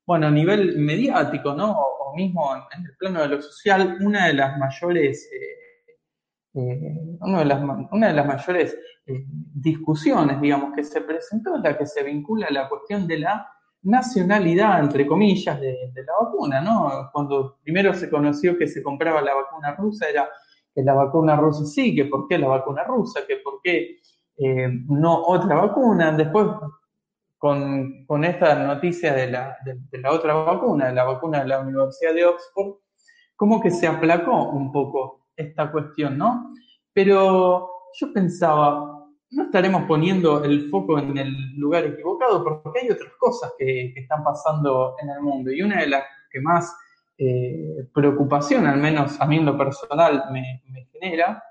bueno, 0.06 0.28
a 0.28 0.32
nivel 0.32 0.78
mediático, 0.80 1.54
¿no? 1.54 1.72
O, 1.72 1.96
mismo 2.16 2.56
en 2.56 2.86
el 2.86 2.96
plano 2.96 3.24
de 3.24 3.28
lo 3.28 3.42
social, 3.42 3.98
una 4.00 4.28
de 4.28 4.36
las 4.36 4.58
mayores 4.58 5.30
eh, 6.56 7.18
de 7.20 7.46
las, 7.46 7.62
una 7.92 8.08
de 8.08 8.14
las 8.14 8.26
mayores 8.26 8.78
eh, 9.06 9.26
discusiones, 9.28 10.40
digamos, 10.40 10.74
que 10.74 10.84
se 10.84 11.02
presentó 11.02 11.58
es 11.58 11.62
la 11.62 11.78
que 11.78 11.86
se 11.86 12.02
vincula 12.02 12.48
a 12.48 12.54
la 12.54 12.70
cuestión 12.70 13.06
de 13.08 13.20
la 13.20 13.48
nacionalidad, 13.82 14.80
entre 14.80 15.06
comillas, 15.06 15.60
de, 15.60 15.92
la 15.96 16.14
vacuna, 16.26 16.62
¿no? 16.62 17.10
Cuando 17.12 17.58
primero 17.62 17.94
se 17.94 18.10
conoció 18.10 18.58
que 18.58 18.68
se 18.68 18.82
compraba 18.82 19.22
la 19.22 19.36
vacuna 19.36 19.76
rusa, 19.76 20.08
era 20.08 20.30
que 20.74 20.82
la 20.82 20.94
vacuna 20.94 21.36
rusa 21.36 21.66
sí, 21.66 21.94
que 21.94 22.06
por 22.06 22.28
qué 22.28 22.38
la 22.38 22.48
vacuna 22.48 22.84
rusa, 22.86 23.22
que 23.28 23.38
por 23.38 23.60
qué 23.62 23.98
eh, 24.38 24.70
no 24.88 25.24
otra 25.26 25.56
vacuna. 25.56 26.14
Después, 26.14 26.48
con, 27.38 28.06
con 28.06 28.24
esta 28.24 28.56
noticia 28.66 29.14
de 29.14 29.30
la, 29.30 29.58
de 29.66 29.98
la 30.00 30.12
otra 30.12 30.34
vacuna, 30.34 30.88
de 30.88 30.94
la 30.94 31.04
vacuna 31.04 31.42
de 31.42 31.48
la 31.48 31.60
Universidad 31.60 32.14
de 32.14 32.26
Oxford, 32.26 32.78
como 33.36 33.62
que 33.62 33.72
se 33.72 33.88
aplacó 33.88 34.50
un 34.50 34.72
poco 34.72 35.25
esta 35.36 35.72
cuestión, 35.72 36.18
¿no? 36.18 36.54
Pero 36.94 37.70
yo 37.94 38.14
pensaba, 38.14 39.06
no 39.32 39.44
estaremos 39.44 39.84
poniendo 39.84 40.44
el 40.44 40.70
foco 40.70 41.00
en 41.00 41.18
el 41.18 41.56
lugar 41.58 41.86
equivocado 41.86 42.44
porque 42.44 42.82
hay 42.82 42.90
otras 42.90 43.14
cosas 43.20 43.54
que, 43.58 43.94
están 43.96 44.24
pasando 44.24 44.96
en 45.02 45.10
el 45.10 45.22
mundo 45.22 45.52
y 45.52 45.62
una 45.62 45.82
de 45.82 45.88
las 45.88 46.04
que 46.30 46.42
más 46.42 46.76
eh, 47.18 47.88
preocupación, 47.94 48.68
al 48.68 48.80
menos 48.80 49.20
a 49.20 49.26
mí 49.26 49.38
en 49.38 49.46
lo 49.46 49.58
personal, 49.58 50.26
me, 50.32 50.62
genera, 50.92 51.44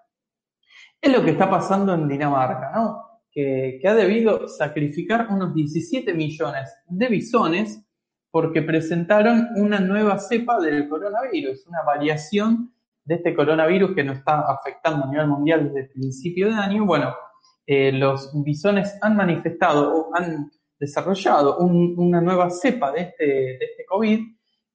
es 1.00 1.12
lo 1.12 1.24
que 1.24 1.30
está 1.30 1.48
pasando 1.48 1.94
en 1.94 2.08
Dinamarca, 2.08 2.72
¿no? 2.74 3.02
Que, 3.30 3.78
que, 3.80 3.88
ha 3.88 3.94
debido 3.94 4.46
sacrificar 4.46 5.26
unos 5.30 5.54
17 5.54 6.14
millones 6.14 6.72
de 6.86 7.08
bisones 7.08 7.84
porque 8.30 8.62
presentaron 8.62 9.48
una 9.56 9.80
nueva 9.80 10.18
cepa 10.18 10.60
del 10.60 10.88
coronavirus, 10.88 11.66
una 11.66 11.82
variación 11.82 12.73
de 13.04 13.16
este 13.16 13.34
coronavirus 13.34 13.94
que 13.94 14.04
nos 14.04 14.18
está 14.18 14.40
afectando 14.40 15.04
a 15.04 15.10
nivel 15.10 15.28
mundial 15.28 15.64
desde 15.64 15.80
el 15.80 15.88
principio 15.90 16.48
de 16.48 16.54
año. 16.54 16.86
Bueno, 16.86 17.14
eh, 17.66 17.92
los 17.92 18.30
bisones 18.44 18.96
han 19.02 19.16
manifestado 19.16 19.94
o 19.94 20.16
han 20.16 20.50
desarrollado 20.78 21.58
una 21.58 22.20
nueva 22.20 22.50
cepa 22.50 22.92
de 22.92 23.00
este, 23.02 23.24
de 23.24 23.58
este 23.60 23.84
COVID. 23.86 24.20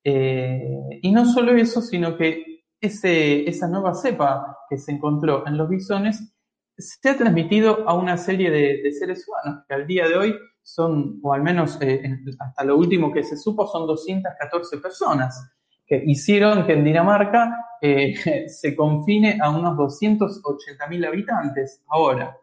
Eh, 0.03 0.99
y 1.01 1.11
no 1.11 1.25
solo 1.25 1.53
eso, 1.53 1.81
sino 1.81 2.15
que 2.15 2.63
ese, 2.79 3.47
esa 3.49 3.67
nueva 3.67 3.93
cepa 3.93 4.57
que 4.69 4.77
se 4.77 4.91
encontró 4.91 5.45
en 5.45 5.57
los 5.57 5.69
bisones 5.69 6.33
se 6.77 7.09
ha 7.09 7.17
transmitido 7.17 7.87
a 7.87 7.93
una 7.93 8.17
serie 8.17 8.49
de, 8.49 8.91
seres 8.93 9.27
humanos 9.27 9.65
que 9.67 9.75
al 9.75 9.85
día 9.85 10.07
de 10.07 10.15
hoy 10.15 10.35
son, 10.63 11.19
o 11.21 11.33
al 11.33 11.43
menos 11.43 11.77
eh, 11.81 12.01
hasta 12.39 12.63
lo 12.63 12.77
último 12.77 13.11
que 13.11 13.23
se 13.23 13.35
supo, 13.35 13.67
son 13.67 13.85
214 13.85 14.77
personas 14.77 15.58
que 15.89 16.03
hicieron 16.05 16.65
que 16.65 16.73
en 16.73 16.83
Dinamarca 16.83 17.65
se 18.47 18.75
confine 18.75 19.39
a 19.41 19.49
unos 19.49 19.75
280.000 19.75 21.07
habitantes. 21.07 21.83
Ahora, 21.87 22.37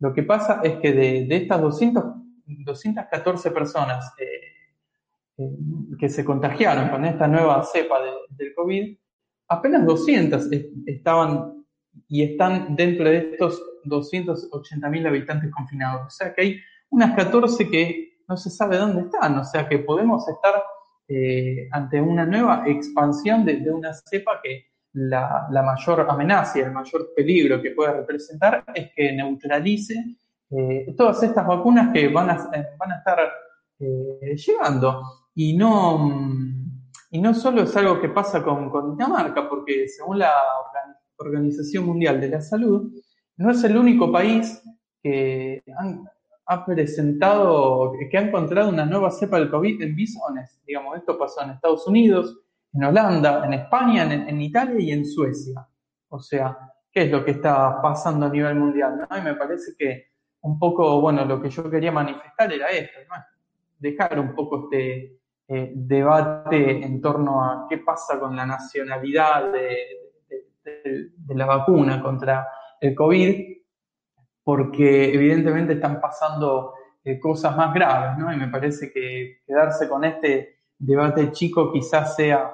lo 0.00 0.12
que 0.12 0.24
pasa 0.24 0.60
es 0.64 0.78
que 0.80 0.92
de, 0.92 1.36
estas 1.36 1.60
200, 1.60 2.04
214 2.46 3.50
personas 3.52 4.12
eh, 4.18 4.24
eh, 5.38 5.50
que 5.98 6.08
se 6.08 6.24
contagiaron 6.24 6.88
con 6.88 7.04
esta 7.04 7.28
nueva 7.28 7.62
cepa 7.64 8.00
del 8.30 8.54
COVID, 8.54 8.96
apenas 9.48 9.86
200 9.86 10.48
estaban 10.86 11.64
y 12.08 12.22
están 12.22 12.74
dentro 12.74 13.04
de 13.04 13.18
estos 13.18 13.62
280.000 13.84 15.06
habitantes 15.06 15.50
confinados. 15.50 16.06
O 16.06 16.10
sea 16.10 16.34
que 16.34 16.42
hay 16.42 16.60
unas 16.90 17.14
14 17.14 17.68
que 17.68 18.22
no 18.28 18.36
se 18.36 18.50
sabe 18.50 18.78
dónde 18.78 19.02
están. 19.02 19.38
O 19.38 19.44
sea 19.44 19.68
que 19.68 19.78
podemos 19.78 20.26
estar 20.28 20.62
eh, 21.12 21.68
ante 21.72 22.00
una 22.00 22.24
nueva 22.24 22.62
expansión 22.68 23.44
de, 23.44 23.68
una 23.68 23.92
cepa 23.92 24.40
que 24.40 24.66
la, 24.92 25.48
mayor 25.50 26.06
amenaza 26.08 26.60
y 26.60 26.62
el 26.62 26.70
mayor 26.70 27.10
peligro 27.16 27.60
que 27.60 27.72
puede 27.72 27.94
representar 27.94 28.62
es 28.72 28.92
que 28.94 29.10
neutralice 29.10 30.16
eh, 30.50 30.94
todas 30.96 31.20
estas 31.24 31.44
vacunas 31.44 31.92
que 31.92 32.06
van 32.06 32.30
a, 32.30 32.48
eh, 32.54 32.64
van 32.78 32.92
a 32.92 32.98
estar 32.98 33.18
llegando. 33.80 35.02
Y 35.34 35.56
no, 35.56 36.12
y 37.10 37.20
no 37.20 37.34
solo 37.34 37.62
es 37.62 37.76
algo 37.76 38.00
que 38.00 38.10
pasa 38.10 38.40
con, 38.44 38.70
con 38.70 38.96
Dinamarca, 38.96 39.48
porque 39.48 39.88
según 39.88 40.20
la 40.20 40.32
Organización 41.16 41.86
Mundial 41.86 42.20
de 42.20 42.28
la 42.28 42.40
Salud, 42.40 42.92
no 43.36 43.50
es 43.50 43.64
el 43.64 43.76
único 43.76 44.12
país 44.12 44.62
que 45.02 45.64
ha 46.50 46.66
presentado, 46.66 47.92
que 48.10 48.18
ha 48.18 48.22
encontrado 48.22 48.70
una 48.70 48.84
nueva 48.84 49.12
cepa 49.12 49.38
del 49.38 49.50
COVID 49.50 49.82
en 49.82 49.94
bisones. 49.94 50.60
Digamos, 50.66 50.98
esto 50.98 51.16
pasó 51.16 51.44
en 51.44 51.50
Estados 51.50 51.86
Unidos, 51.86 52.40
en 52.72 52.82
Holanda, 52.82 53.46
en 53.46 53.52
España, 53.52 54.12
en, 54.12 54.40
Italia 54.40 54.80
y 54.80 54.90
en 54.90 55.06
Suecia. 55.06 55.64
O 56.08 56.18
sea, 56.18 56.58
¿qué 56.90 57.02
es 57.02 57.10
lo 57.12 57.24
que 57.24 57.30
está 57.30 57.80
pasando 57.80 58.26
a 58.26 58.30
nivel 58.30 58.56
mundial? 58.56 58.98
¿no? 58.98 59.18
Y 59.18 59.22
me 59.22 59.34
parece 59.34 59.74
que 59.78 60.06
un 60.40 60.58
poco, 60.58 61.00
bueno, 61.00 61.24
lo 61.24 61.40
que 61.40 61.50
yo 61.50 61.70
quería 61.70 61.92
manifestar 61.92 62.52
era 62.52 62.66
esto, 62.68 62.98
¿no? 63.08 63.14
dejar 63.78 64.18
un 64.18 64.34
poco 64.34 64.64
este 64.64 65.20
eh, 65.46 65.72
debate 65.72 66.84
en 66.84 67.00
torno 67.00 67.44
a 67.44 67.66
qué 67.68 67.78
pasa 67.78 68.18
con 68.18 68.34
la 68.34 68.44
nacionalidad 68.44 69.52
de, 69.52 69.76
la 71.28 71.46
vacuna 71.46 72.02
contra 72.02 72.48
el 72.80 72.92
COVID, 72.94 73.59
porque 74.42 75.12
evidentemente 75.14 75.74
están 75.74 76.00
pasando 76.00 76.74
eh, 77.04 77.18
cosas 77.18 77.56
más 77.56 77.72
graves, 77.72 78.18
¿no? 78.18 78.32
Y 78.32 78.36
me 78.36 78.48
parece 78.48 78.92
que 78.92 79.40
quedarse 79.46 79.88
con 79.88 80.04
este 80.04 80.60
debate 80.78 81.30
chico 81.32 81.72
quizás 81.72 82.16
sea 82.16 82.52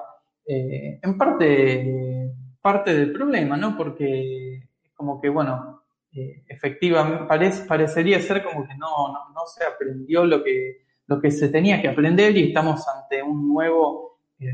eh, 0.49 0.99
en 1.01 1.17
parte, 1.17 2.33
parte 2.61 2.93
del 2.93 3.11
problema, 3.11 3.57
¿no? 3.57 3.75
Porque 3.75 4.55
es 4.55 4.91
como 4.95 5.19
que, 5.19 5.27
bueno, 5.27 5.81
eh, 6.13 6.43
efectivamente, 6.47 7.25
parecería 7.67 8.19
ser 8.21 8.43
como 8.43 8.65
que 8.65 8.75
no, 8.75 9.09
no, 9.33 9.45
se 9.45 9.65
aprendió 9.65 10.25
lo 10.25 10.41
que, 10.41 10.85
lo 11.07 11.19
que 11.19 11.31
se 11.31 11.49
tenía 11.49 11.81
que 11.81 11.89
aprender 11.89 12.35
y 12.37 12.47
estamos 12.47 12.87
ante 12.87 13.21
un 13.21 13.49
nuevo 13.49 14.19
eh, 14.39 14.53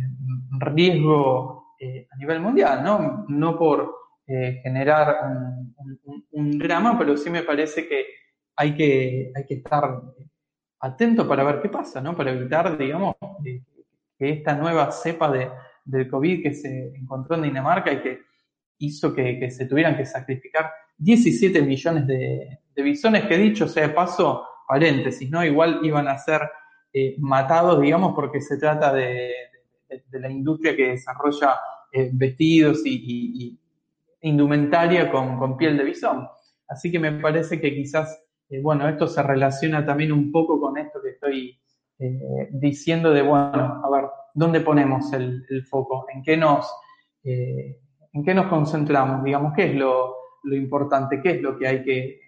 riesgo 0.60 1.62
a 2.12 2.16
nivel 2.16 2.40
mundial, 2.40 2.82
¿no? 2.82 3.26
No 3.28 3.60
por 3.60 3.94
generar 4.26 5.18
un, 6.06 6.23
drama, 6.34 6.98
pero 6.98 7.16
sí 7.16 7.30
me 7.30 7.44
parece 7.44 7.88
que 7.88 8.06
hay 8.56 8.76
que, 8.76 9.32
hay 9.36 9.46
que 9.46 9.56
estar 9.56 10.02
atento 10.80 11.28
para 11.28 11.44
ver 11.44 11.62
qué 11.62 11.70
pasa, 11.70 12.02
¿no? 12.02 12.16
Para 12.16 12.32
evitar, 12.32 12.78
digamos, 12.78 13.16
que 14.18 14.30
esta 14.30 14.56
nueva 14.56 14.92
cepa 14.92 15.32
de, 15.32 15.50
del 15.86 16.10
COVID 16.10 16.44
que 16.44 16.54
se 16.54 16.94
encontró 16.96 17.36
en 17.36 17.44
Dinamarca 17.44 17.92
y 17.92 18.02
que 18.02 18.20
hizo 18.80 19.14
que, 19.14 19.50
se 19.50 19.66
tuvieran 19.66 19.96
que 19.96 20.06
sacrificar 20.06 20.72
17 20.98 21.62
millones 21.62 22.08
de, 22.08 22.60
bisones, 22.76 23.26
que 23.26 23.38
dicho 23.38 23.68
sea 23.68 23.88
de 23.88 23.94
paso, 23.94 24.46
paréntesis, 24.68 25.30
¿no? 25.30 25.44
Igual 25.44 25.80
iban 25.84 26.08
a 26.08 26.18
ser 26.18 26.42
eh, 26.92 27.16
matados, 27.20 27.82
digamos, 27.82 28.14
porque 28.16 28.42
se 28.42 28.58
trata 28.58 28.94
de, 28.94 29.32
la 30.12 30.30
industria 30.30 30.76
que 30.76 30.90
desarrolla 30.90 31.60
eh, 31.92 32.10
vestidos 32.14 32.82
y, 32.86 33.60
indumentaria 34.24 35.12
con, 35.12 35.58
piel 35.58 35.78
de 35.78 35.84
bisón. 35.84 36.28
Así 36.68 36.92
que 36.92 37.00
me 37.00 37.12
parece 37.14 37.62
que 37.62 37.74
quizás, 37.74 38.24
eh, 38.50 38.62
bueno, 38.62 38.88
esto 38.88 39.08
se 39.08 39.22
relaciona 39.22 39.86
también 39.86 40.12
un 40.12 40.32
poco 40.32 40.60
con 40.60 40.78
esto 40.78 41.02
que 41.02 41.12
estoy 41.12 41.60
diciendo 42.52 43.12
de, 43.12 43.22
bueno, 43.22 43.82
a 43.82 43.90
ver, 43.90 44.10
¿dónde 44.34 44.62
ponemos 44.62 45.14
el, 45.14 45.46
foco? 45.70 46.06
¿En 46.14 46.24
qué, 46.24 46.36
nos, 46.36 46.72
eh, 47.24 47.80
¿En 48.12 48.24
qué 48.24 48.34
nos 48.34 48.48
concentramos? 48.48 49.24
Digamos, 49.24 49.54
¿qué 49.56 49.66
es 49.66 49.76
lo, 49.76 50.16
importante? 50.52 51.22
¿Qué 51.22 51.32
es 51.32 51.42
lo 51.42 51.58
que 51.58 51.68
hay 51.68 51.84
que, 51.84 52.20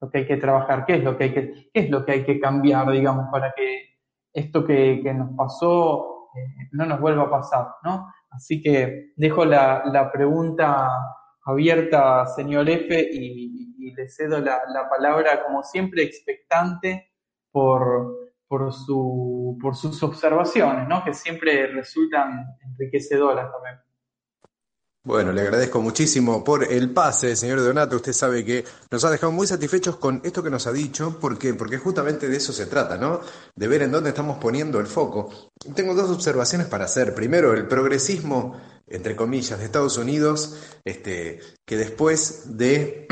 lo 0.00 0.10
que 0.10 0.18
hay 0.18 0.26
que 0.26 0.36
trabajar? 0.36 0.84
¿Qué 0.86 0.94
es 0.94 1.04
lo 1.04 1.16
que 1.16 1.24
hay 1.24 1.32
que, 1.32 1.70
es 1.72 1.90
lo 1.90 2.04
que, 2.04 2.12
hay 2.12 2.24
que 2.24 2.40
cambiar, 2.40 2.90
digamos, 2.90 3.26
para 3.30 3.52
que 3.52 3.96
esto 4.32 4.64
que, 4.64 5.02
nos 5.14 5.36
pasó 5.36 6.28
eh, 6.34 6.68
no 6.72 6.86
nos 6.86 7.00
vuelva 7.00 7.24
a 7.24 7.30
pasar, 7.30 7.66
¿no? 7.84 8.08
Así 8.30 8.62
que 8.62 9.12
dejo 9.16 9.44
la, 9.44 10.10
pregunta 10.12 10.88
abierta, 11.44 12.26
señor 12.26 12.68
F, 12.68 13.08
y, 13.12 13.92
le 13.94 14.08
cedo 14.08 14.38
la, 14.38 14.62
la 14.72 14.88
palabra, 14.88 15.44
como 15.44 15.62
siempre, 15.62 16.02
expectante 16.02 17.12
por, 17.50 18.32
por, 18.48 18.72
su, 18.72 19.58
por 19.60 19.76
sus 19.76 20.02
observaciones, 20.02 20.88
¿no? 20.88 21.02
que 21.04 21.14
siempre 21.14 21.66
resultan 21.68 22.46
enriquecedoras 22.60 23.50
también. 23.50 23.76
Bueno, 25.04 25.32
le 25.32 25.40
agradezco 25.40 25.82
muchísimo 25.82 26.44
por 26.44 26.62
el 26.62 26.90
pase, 26.90 27.34
señor 27.34 27.60
Donato. 27.60 27.96
Usted 27.96 28.12
sabe 28.12 28.44
que 28.44 28.64
nos 28.88 29.04
ha 29.04 29.10
dejado 29.10 29.32
muy 29.32 29.48
satisfechos 29.48 29.96
con 29.96 30.20
esto 30.22 30.44
que 30.44 30.50
nos 30.50 30.68
ha 30.68 30.72
dicho. 30.72 31.18
Porque 31.20 31.52
justamente 31.78 32.28
de 32.28 32.36
eso 32.36 32.52
se 32.52 32.66
trata, 32.66 32.96
¿no? 32.96 33.20
De 33.56 33.66
ver 33.66 33.82
en 33.82 33.90
dónde 33.90 34.10
estamos 34.10 34.38
poniendo 34.38 34.78
el 34.78 34.86
foco. 34.86 35.50
Tengo 35.74 35.94
dos 35.94 36.08
observaciones 36.10 36.68
para 36.68 36.84
hacer. 36.84 37.16
Primero, 37.16 37.52
el 37.52 37.66
progresismo, 37.66 38.60
entre 38.86 39.16
comillas, 39.16 39.58
de 39.58 39.64
Estados 39.64 39.98
Unidos, 39.98 40.56
este, 40.84 41.40
que 41.66 41.76
después 41.76 42.56
de 42.56 43.08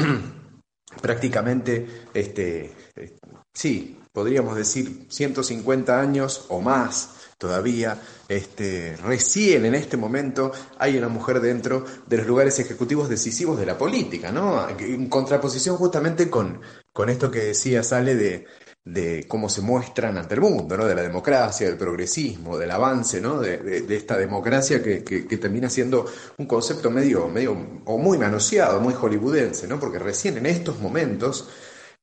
prácticamente, 1.03 2.07
este, 2.15 2.73
eh, 2.95 3.19
sí, 3.53 3.99
podríamos 4.13 4.55
decir 4.55 5.07
150 5.09 6.01
años 6.01 6.47
o 6.51 6.61
más 6.61 7.20
todavía, 7.41 7.99
este, 8.29 8.97
recién 8.99 9.65
en 9.65 9.75
este 9.75 9.97
momento 9.97 10.53
hay 10.79 10.99
una 10.99 11.09
mujer 11.09 11.41
dentro 11.41 11.87
de 12.07 12.19
los 12.19 12.27
lugares 12.27 12.59
ejecutivos 12.59 13.09
decisivos 13.09 13.59
de 13.59 13.65
la 13.65 13.79
política, 13.79 14.31
¿no? 14.31 14.69
En 14.79 15.09
contraposición 15.09 15.77
justamente 15.77 16.29
con, 16.29 16.61
con 16.93 17.09
esto 17.09 17.31
que 17.31 17.39
decía 17.39 17.83
Sale 17.83 18.15
de, 18.15 18.47
de 18.85 19.25
cómo 19.27 19.49
se 19.49 19.63
muestran 19.63 20.19
ante 20.19 20.35
el 20.35 20.43
mundo, 20.43 20.77
¿no? 20.77 20.85
De 20.85 20.95
la 20.95 21.01
democracia, 21.01 21.67
del 21.67 21.79
progresismo, 21.79 22.59
del 22.59 22.71
avance, 22.71 23.23
¿no? 23.23 23.41
De, 23.41 23.87
esta 23.89 24.19
democracia 24.19 24.83
que, 24.83 25.01
termina 25.41 25.71
siendo 25.71 26.05
un 26.37 26.45
concepto 26.45 26.91
medio, 26.91 27.27
medio, 27.27 27.57
o 27.87 27.97
muy 27.97 28.19
manoseado, 28.19 28.81
muy 28.81 28.93
hollywoodense, 28.93 29.67
¿no? 29.67 29.81
Porque 29.81 29.99
recién 29.99 30.37
en 30.37 30.45
estos 30.45 30.79
momentos 30.79 31.49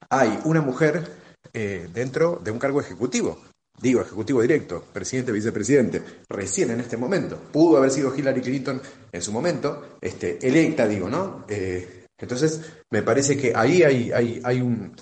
hay 0.10 0.40
una 0.46 0.62
mujer 0.62 1.08
eh, 1.54 1.88
dentro 1.94 2.42
de 2.44 2.50
un 2.50 2.58
cargo 2.58 2.82
ejecutivo. 2.82 3.40
Digo, 3.80 4.02
ejecutivo 4.02 4.42
directo, 4.42 4.84
presidente, 4.92 5.32
vicepresidente, 5.32 6.02
recién 6.30 6.72
en 6.72 6.80
este 6.80 6.98
momento. 6.98 7.40
Pudo 7.52 7.78
haber 7.78 7.92
sido 7.92 8.16
Hillary 8.16 8.42
Clinton 8.42 8.82
en 9.12 9.22
su 9.22 9.32
momento, 9.32 9.98
este, 10.02 10.40
electa, 10.48 10.88
digo, 10.88 11.08
¿no? 11.08 11.46
Eh, 11.48 12.06
entonces, 12.18 12.62
me 12.90 13.04
parece 13.04 13.38
que 13.38 13.54
ahí 13.56 13.84
hay, 13.84 14.62
un, 14.62 14.96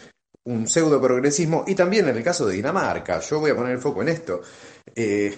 un 0.44 0.68
pseudo 0.68 1.02
progresismo, 1.02 1.64
y 1.66 1.76
también 1.76 2.10
en 2.10 2.18
el 2.18 2.24
caso 2.24 2.46
de 2.46 2.56
Dinamarca, 2.56 3.22
yo 3.22 3.40
voy 3.40 3.52
a 3.52 3.56
poner 3.56 3.72
el 3.72 3.80
foco 3.80 4.02
en 4.02 4.10
esto, 4.10 4.42
eh, 4.94 5.34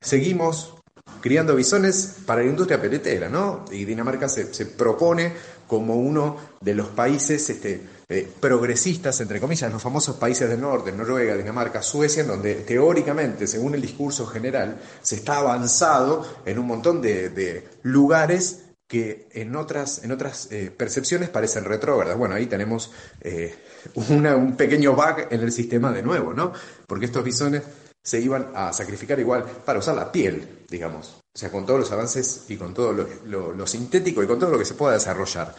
seguimos 0.00 0.74
criando 1.20 1.54
bisones 1.54 2.20
para 2.24 2.42
la 2.42 2.48
industria 2.48 2.80
peletera, 2.80 3.28
¿no? 3.28 3.64
Y 3.70 3.84
Dinamarca 3.84 4.28
se, 4.28 4.66
propone 4.66 5.32
como 5.68 5.94
uno 5.94 6.36
de 6.60 6.74
los 6.74 6.88
países 6.88 7.48
este, 7.50 7.82
eh, 8.08 8.26
progresistas, 8.40 9.20
entre 9.20 9.38
comillas, 9.38 9.70
los 9.70 9.82
famosos 9.82 10.16
países 10.16 10.48
del 10.48 10.62
norte, 10.62 10.90
Noruega, 10.90 11.36
Dinamarca, 11.36 11.82
Suecia, 11.82 12.22
en 12.22 12.28
donde 12.28 12.54
teóricamente, 12.54 13.46
según 13.46 13.74
el 13.74 13.82
discurso 13.82 14.26
general, 14.26 14.80
se 15.02 15.16
está 15.16 15.36
avanzado 15.36 16.26
en 16.46 16.58
un 16.58 16.66
montón 16.66 17.02
de, 17.02 17.68
lugares 17.82 18.64
que 18.88 19.28
en 19.32 19.54
otras, 19.54 20.02
en 20.02 20.12
otras 20.12 20.50
eh, 20.50 20.72
percepciones 20.74 21.28
parecen 21.28 21.64
retrógradas. 21.64 22.16
Bueno, 22.16 22.34
ahí 22.34 22.46
tenemos 22.46 22.90
eh, 23.20 23.54
un 23.94 24.56
pequeño 24.56 24.94
bug 24.94 25.26
en 25.30 25.42
el 25.42 25.52
sistema 25.52 25.92
de 25.92 26.02
nuevo, 26.02 26.32
¿no? 26.32 26.54
Porque 26.86 27.04
estos 27.04 27.22
bisones 27.22 27.62
se 28.02 28.20
iban 28.20 28.52
a 28.54 28.72
sacrificar 28.72 29.20
igual 29.20 29.44
para 29.66 29.80
usar 29.80 29.94
la 29.94 30.10
piel, 30.10 30.64
digamos. 30.70 31.17
O 31.38 31.40
sea, 31.40 31.52
con 31.52 31.64
todos 31.64 31.78
los 31.78 31.92
avances 31.92 32.46
y 32.48 32.56
con 32.56 32.74
todo 32.74 32.92
lo, 32.92 33.66
sintético 33.68 34.24
y 34.24 34.26
con 34.26 34.40
todo 34.40 34.50
lo 34.50 34.58
que 34.58 34.64
se 34.64 34.74
pueda 34.74 34.94
desarrollar. 34.94 35.54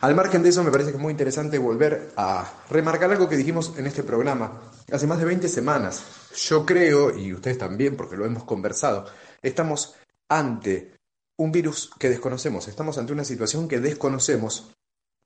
Al 0.00 0.14
margen 0.14 0.42
de 0.42 0.48
eso, 0.48 0.64
me 0.64 0.70
parece 0.70 0.92
que 0.92 0.96
es 0.96 1.02
muy 1.02 1.10
interesante 1.10 1.58
volver 1.58 2.12
a 2.16 2.50
remarcar 2.70 3.10
algo 3.10 3.28
que 3.28 3.36
dijimos 3.36 3.74
en 3.76 3.86
este 3.86 4.02
programa 4.02 4.62
hace 4.90 5.06
más 5.06 5.18
de 5.18 5.26
20 5.26 5.46
semanas. 5.50 6.02
Yo 6.34 6.64
creo, 6.64 7.14
y 7.14 7.34
ustedes 7.34 7.58
también, 7.58 7.98
porque 7.98 8.16
lo 8.16 8.24
hemos 8.24 8.44
conversado, 8.44 9.08
estamos 9.42 9.94
ante 10.26 10.94
un 11.36 11.52
virus 11.52 11.90
que 11.98 12.08
desconocemos, 12.08 12.66
estamos 12.68 12.96
ante 12.96 13.12
una 13.12 13.24
situación 13.24 13.68
que 13.68 13.78
desconocemos 13.78 14.70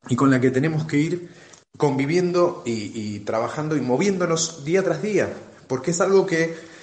y 0.09 0.16
con 0.16 0.28
la 0.28 0.40
que 0.40 0.50
tenemos 0.50 0.87
que 0.87 0.96
ir 0.96 1.30
conviviendo 1.78 2.64
y, 2.66 3.20
trabajando 3.20 3.76
y 3.76 3.80
moviéndonos 3.80 4.64
día 4.64 4.83
tras 4.83 5.02
día, 5.02 5.33
porque 5.68 5.92
es 5.92 6.00
algo 6.00 6.26
que, 6.26 6.73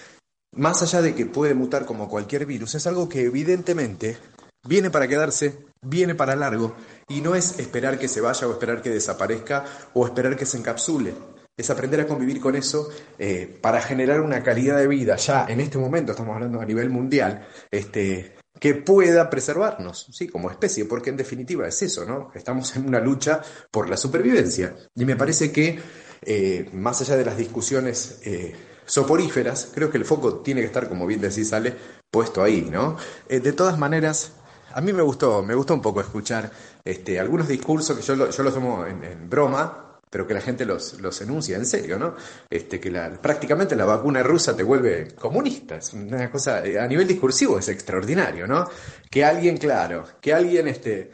más 0.53 0.81
allá 0.81 1.01
de 1.01 1.15
que 1.15 1.25
puede 1.25 1.53
mutar 1.53 1.85
como 1.85 2.09
cualquier 2.09 2.45
virus, 2.45 2.75
es 2.75 2.87
algo 2.87 3.07
que 3.07 3.23
evidentemente 3.23 4.17
viene 4.63 4.89
para 4.89 5.07
quedarse, 5.07 5.59
viene 5.81 6.15
para 6.15 6.35
largo, 6.35 6.75
y 7.07 7.21
no 7.21 7.35
es 7.35 7.59
esperar 7.59 7.97
que 7.97 8.07
se 8.07 8.21
vaya 8.21 8.47
o 8.47 8.51
esperar 8.51 8.81
que 8.81 8.89
desaparezca 8.89 9.65
o 9.93 10.05
esperar 10.05 10.35
que 10.35 10.45
se 10.45 10.57
encapsule. 10.57 11.13
Es 11.57 11.69
aprender 11.69 12.01
a 12.01 12.07
convivir 12.07 12.39
con 12.39 12.55
eso 12.55 12.89
eh, 13.19 13.59
para 13.61 13.81
generar 13.81 14.21
una 14.21 14.41
calidad 14.41 14.77
de 14.77 14.87
vida. 14.87 15.15
Ya 15.17 15.45
en 15.47 15.59
este 15.59 15.77
momento, 15.77 16.11
estamos 16.11 16.33
hablando 16.33 16.61
a 16.61 16.65
nivel 16.65 16.89
mundial, 16.89 17.45
este, 17.69 18.35
que 18.59 18.75
pueda 18.75 19.29
preservarnos, 19.29 20.07
sí, 20.11 20.27
como 20.27 20.49
especie, 20.49 20.85
porque 20.85 21.09
en 21.09 21.17
definitiva 21.17 21.67
es 21.67 21.81
eso, 21.81 22.05
¿no? 22.05 22.31
Estamos 22.33 22.75
en 22.75 22.87
una 22.87 22.99
lucha 22.99 23.41
por 23.69 23.89
la 23.89 23.97
supervivencia. 23.97 24.75
Y 24.95 25.05
me 25.05 25.15
parece 25.15 25.51
que, 25.51 25.79
eh, 26.21 26.69
más 26.73 27.01
allá 27.01 27.17
de 27.17 27.25
las 27.25 27.37
discusiones 27.37 28.21
eh, 28.23 28.53
soporíferas, 28.91 29.69
creo 29.73 29.89
que 29.89 29.97
el 29.97 30.03
foco 30.03 30.39
tiene 30.39 30.59
que 30.59 30.67
estar, 30.67 30.89
como 30.89 31.07
bien 31.07 31.21
decís, 31.21 31.47
sale 31.47 31.73
puesto 32.11 32.43
ahí, 32.43 32.67
¿no? 32.69 32.97
Eh, 33.29 33.39
de 33.39 33.53
todas 33.53 33.77
maneras, 33.77 34.33
a 34.73 34.81
mí 34.81 34.91
me 34.91 35.01
gustó, 35.01 35.41
me 35.41 35.55
gustó 35.55 35.73
un 35.73 35.81
poco 35.81 36.01
escuchar 36.01 36.51
este, 36.83 37.17
algunos 37.17 37.47
discursos 37.47 37.97
que 37.97 38.03
yo, 38.03 38.29
yo 38.29 38.43
los 38.43 38.53
tomo 38.53 38.85
en 38.85 39.29
broma, 39.29 39.91
pero 40.11 40.27
que 40.27 40.33
la 40.33 40.41
gente 40.41 40.65
los, 40.65 40.99
los 40.99 41.21
enuncia 41.21 41.55
en 41.55 41.65
serio, 41.65 41.97
¿no? 41.97 42.15
Este, 42.49 42.81
que 42.81 42.91
la, 42.91 43.09
prácticamente 43.11 43.77
la 43.77 43.85
vacuna 43.85 44.21
rusa 44.21 44.53
te 44.53 44.61
vuelve 44.61 45.15
comunista, 45.15 45.77
es 45.77 45.93
una 45.93 46.29
cosa, 46.29 46.57
a 46.57 46.85
nivel 46.85 47.07
discursivo 47.07 47.57
es 47.57 47.69
extraordinario, 47.69 48.45
¿no? 48.45 48.69
Que 49.09 49.23
alguien, 49.23 49.55
claro, 49.55 50.05
que 50.19 50.33
alguien 50.33 50.67
este, 50.67 51.11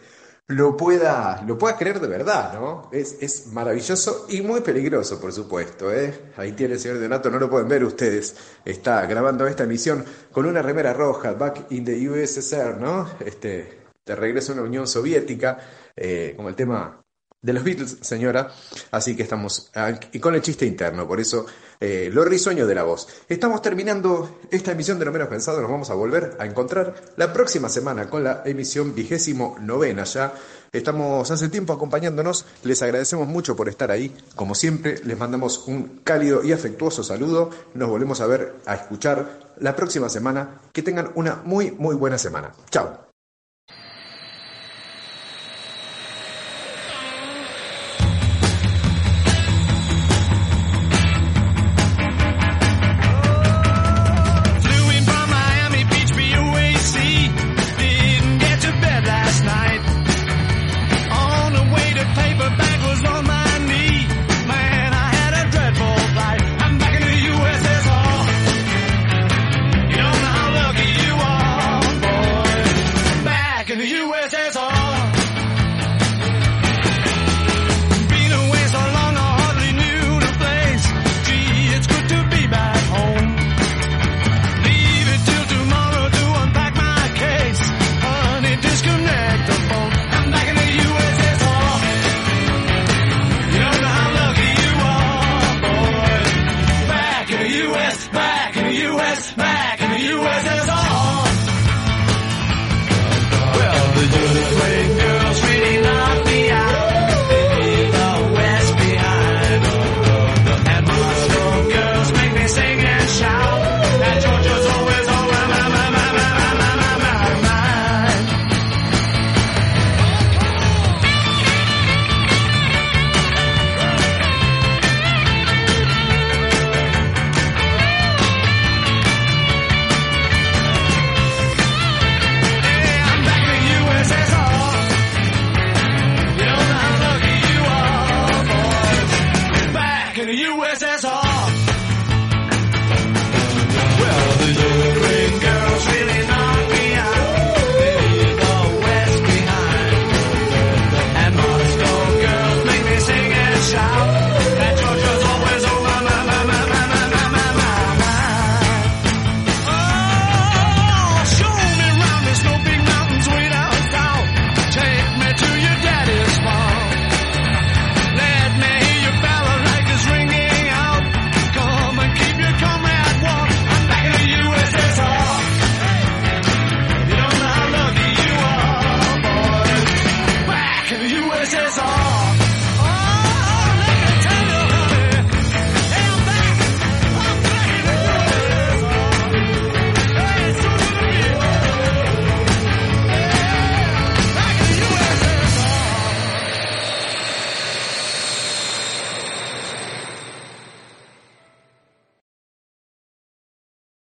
lo 0.47 0.77
pueda, 0.77 1.43
lo 1.45 1.57
pueda 1.57 1.75
creer 1.75 1.99
de 1.99 2.07
verdad, 2.07 2.53
¿no? 2.53 2.89
Es, 2.91 3.17
es 3.21 3.47
maravilloso 3.47 4.27
y 4.29 4.41
muy 4.41 4.61
peligroso, 4.61 5.19
por 5.19 5.33
supuesto, 5.33 5.93
¿eh? 5.93 6.31
Ahí 6.37 6.53
tiene 6.53 6.75
el 6.75 6.79
señor 6.79 7.01
Donato, 7.01 7.29
no 7.29 7.37
lo 7.37 7.49
pueden 7.49 7.67
ver 7.67 7.83
ustedes, 7.83 8.35
está 8.63 9.05
grabando 9.05 9.45
esta 9.45 9.65
emisión 9.65 10.05
con 10.31 10.45
una 10.45 10.61
remera 10.61 10.93
roja, 10.93 11.33
back 11.33 11.65
in 11.71 11.83
the 11.83 12.09
USSR, 12.09 12.77
¿no? 12.79 13.09
Este, 13.19 13.79
de 14.05 14.15
regreso 14.15 14.53
a 14.53 14.55
una 14.55 14.63
Unión 14.63 14.87
Soviética, 14.87 15.57
eh, 15.95 16.33
como 16.37 16.47
el 16.47 16.55
tema 16.55 17.03
de 17.41 17.53
los 17.53 17.63
Beatles, 17.63 17.97
señora. 18.01 18.51
Así 18.91 19.15
que 19.15 19.23
estamos 19.23 19.71
y 20.11 20.19
con 20.19 20.35
el 20.35 20.41
chiste 20.41 20.65
interno, 20.65 21.07
por 21.07 21.19
eso 21.19 21.45
eh, 21.79 22.09
lo 22.11 22.25
risueño 22.25 22.65
de 22.65 22.75
la 22.75 22.83
voz. 22.83 23.07
Estamos 23.29 23.61
terminando 23.61 24.39
esta 24.49 24.71
emisión 24.71 24.97
de 24.99 25.05
Lo 25.05 25.11
Menos 25.11 25.27
Pensado. 25.27 25.61
Nos 25.61 25.69
vamos 25.69 25.89
a 25.89 25.93
volver 25.93 26.35
a 26.39 26.45
encontrar 26.45 26.95
la 27.15 27.31
próxima 27.33 27.69
semana 27.69 28.09
con 28.09 28.23
la 28.23 28.41
emisión 28.45 28.95
vigésimo 28.95 29.57
novena 29.61 30.03
ya. 30.03 30.33
Estamos 30.71 31.29
hace 31.31 31.49
tiempo 31.49 31.73
acompañándonos. 31.73 32.45
Les 32.63 32.81
agradecemos 32.81 33.27
mucho 33.27 33.55
por 33.55 33.69
estar 33.69 33.91
ahí. 33.91 34.15
Como 34.35 34.55
siempre, 34.55 34.99
les 35.03 35.17
mandamos 35.17 35.67
un 35.67 36.01
cálido 36.03 36.43
y 36.43 36.51
afectuoso 36.51 37.03
saludo. 37.03 37.51
Nos 37.73 37.89
volvemos 37.89 38.19
a 38.21 38.27
ver, 38.27 38.55
a 38.65 38.75
escuchar 38.75 39.53
la 39.57 39.75
próxima 39.75 40.09
semana. 40.09 40.61
Que 40.73 40.81
tengan 40.81 41.11
una 41.15 41.41
muy, 41.45 41.71
muy 41.71 41.95
buena 41.95 42.17
semana. 42.17 42.51
Chao. 42.69 43.06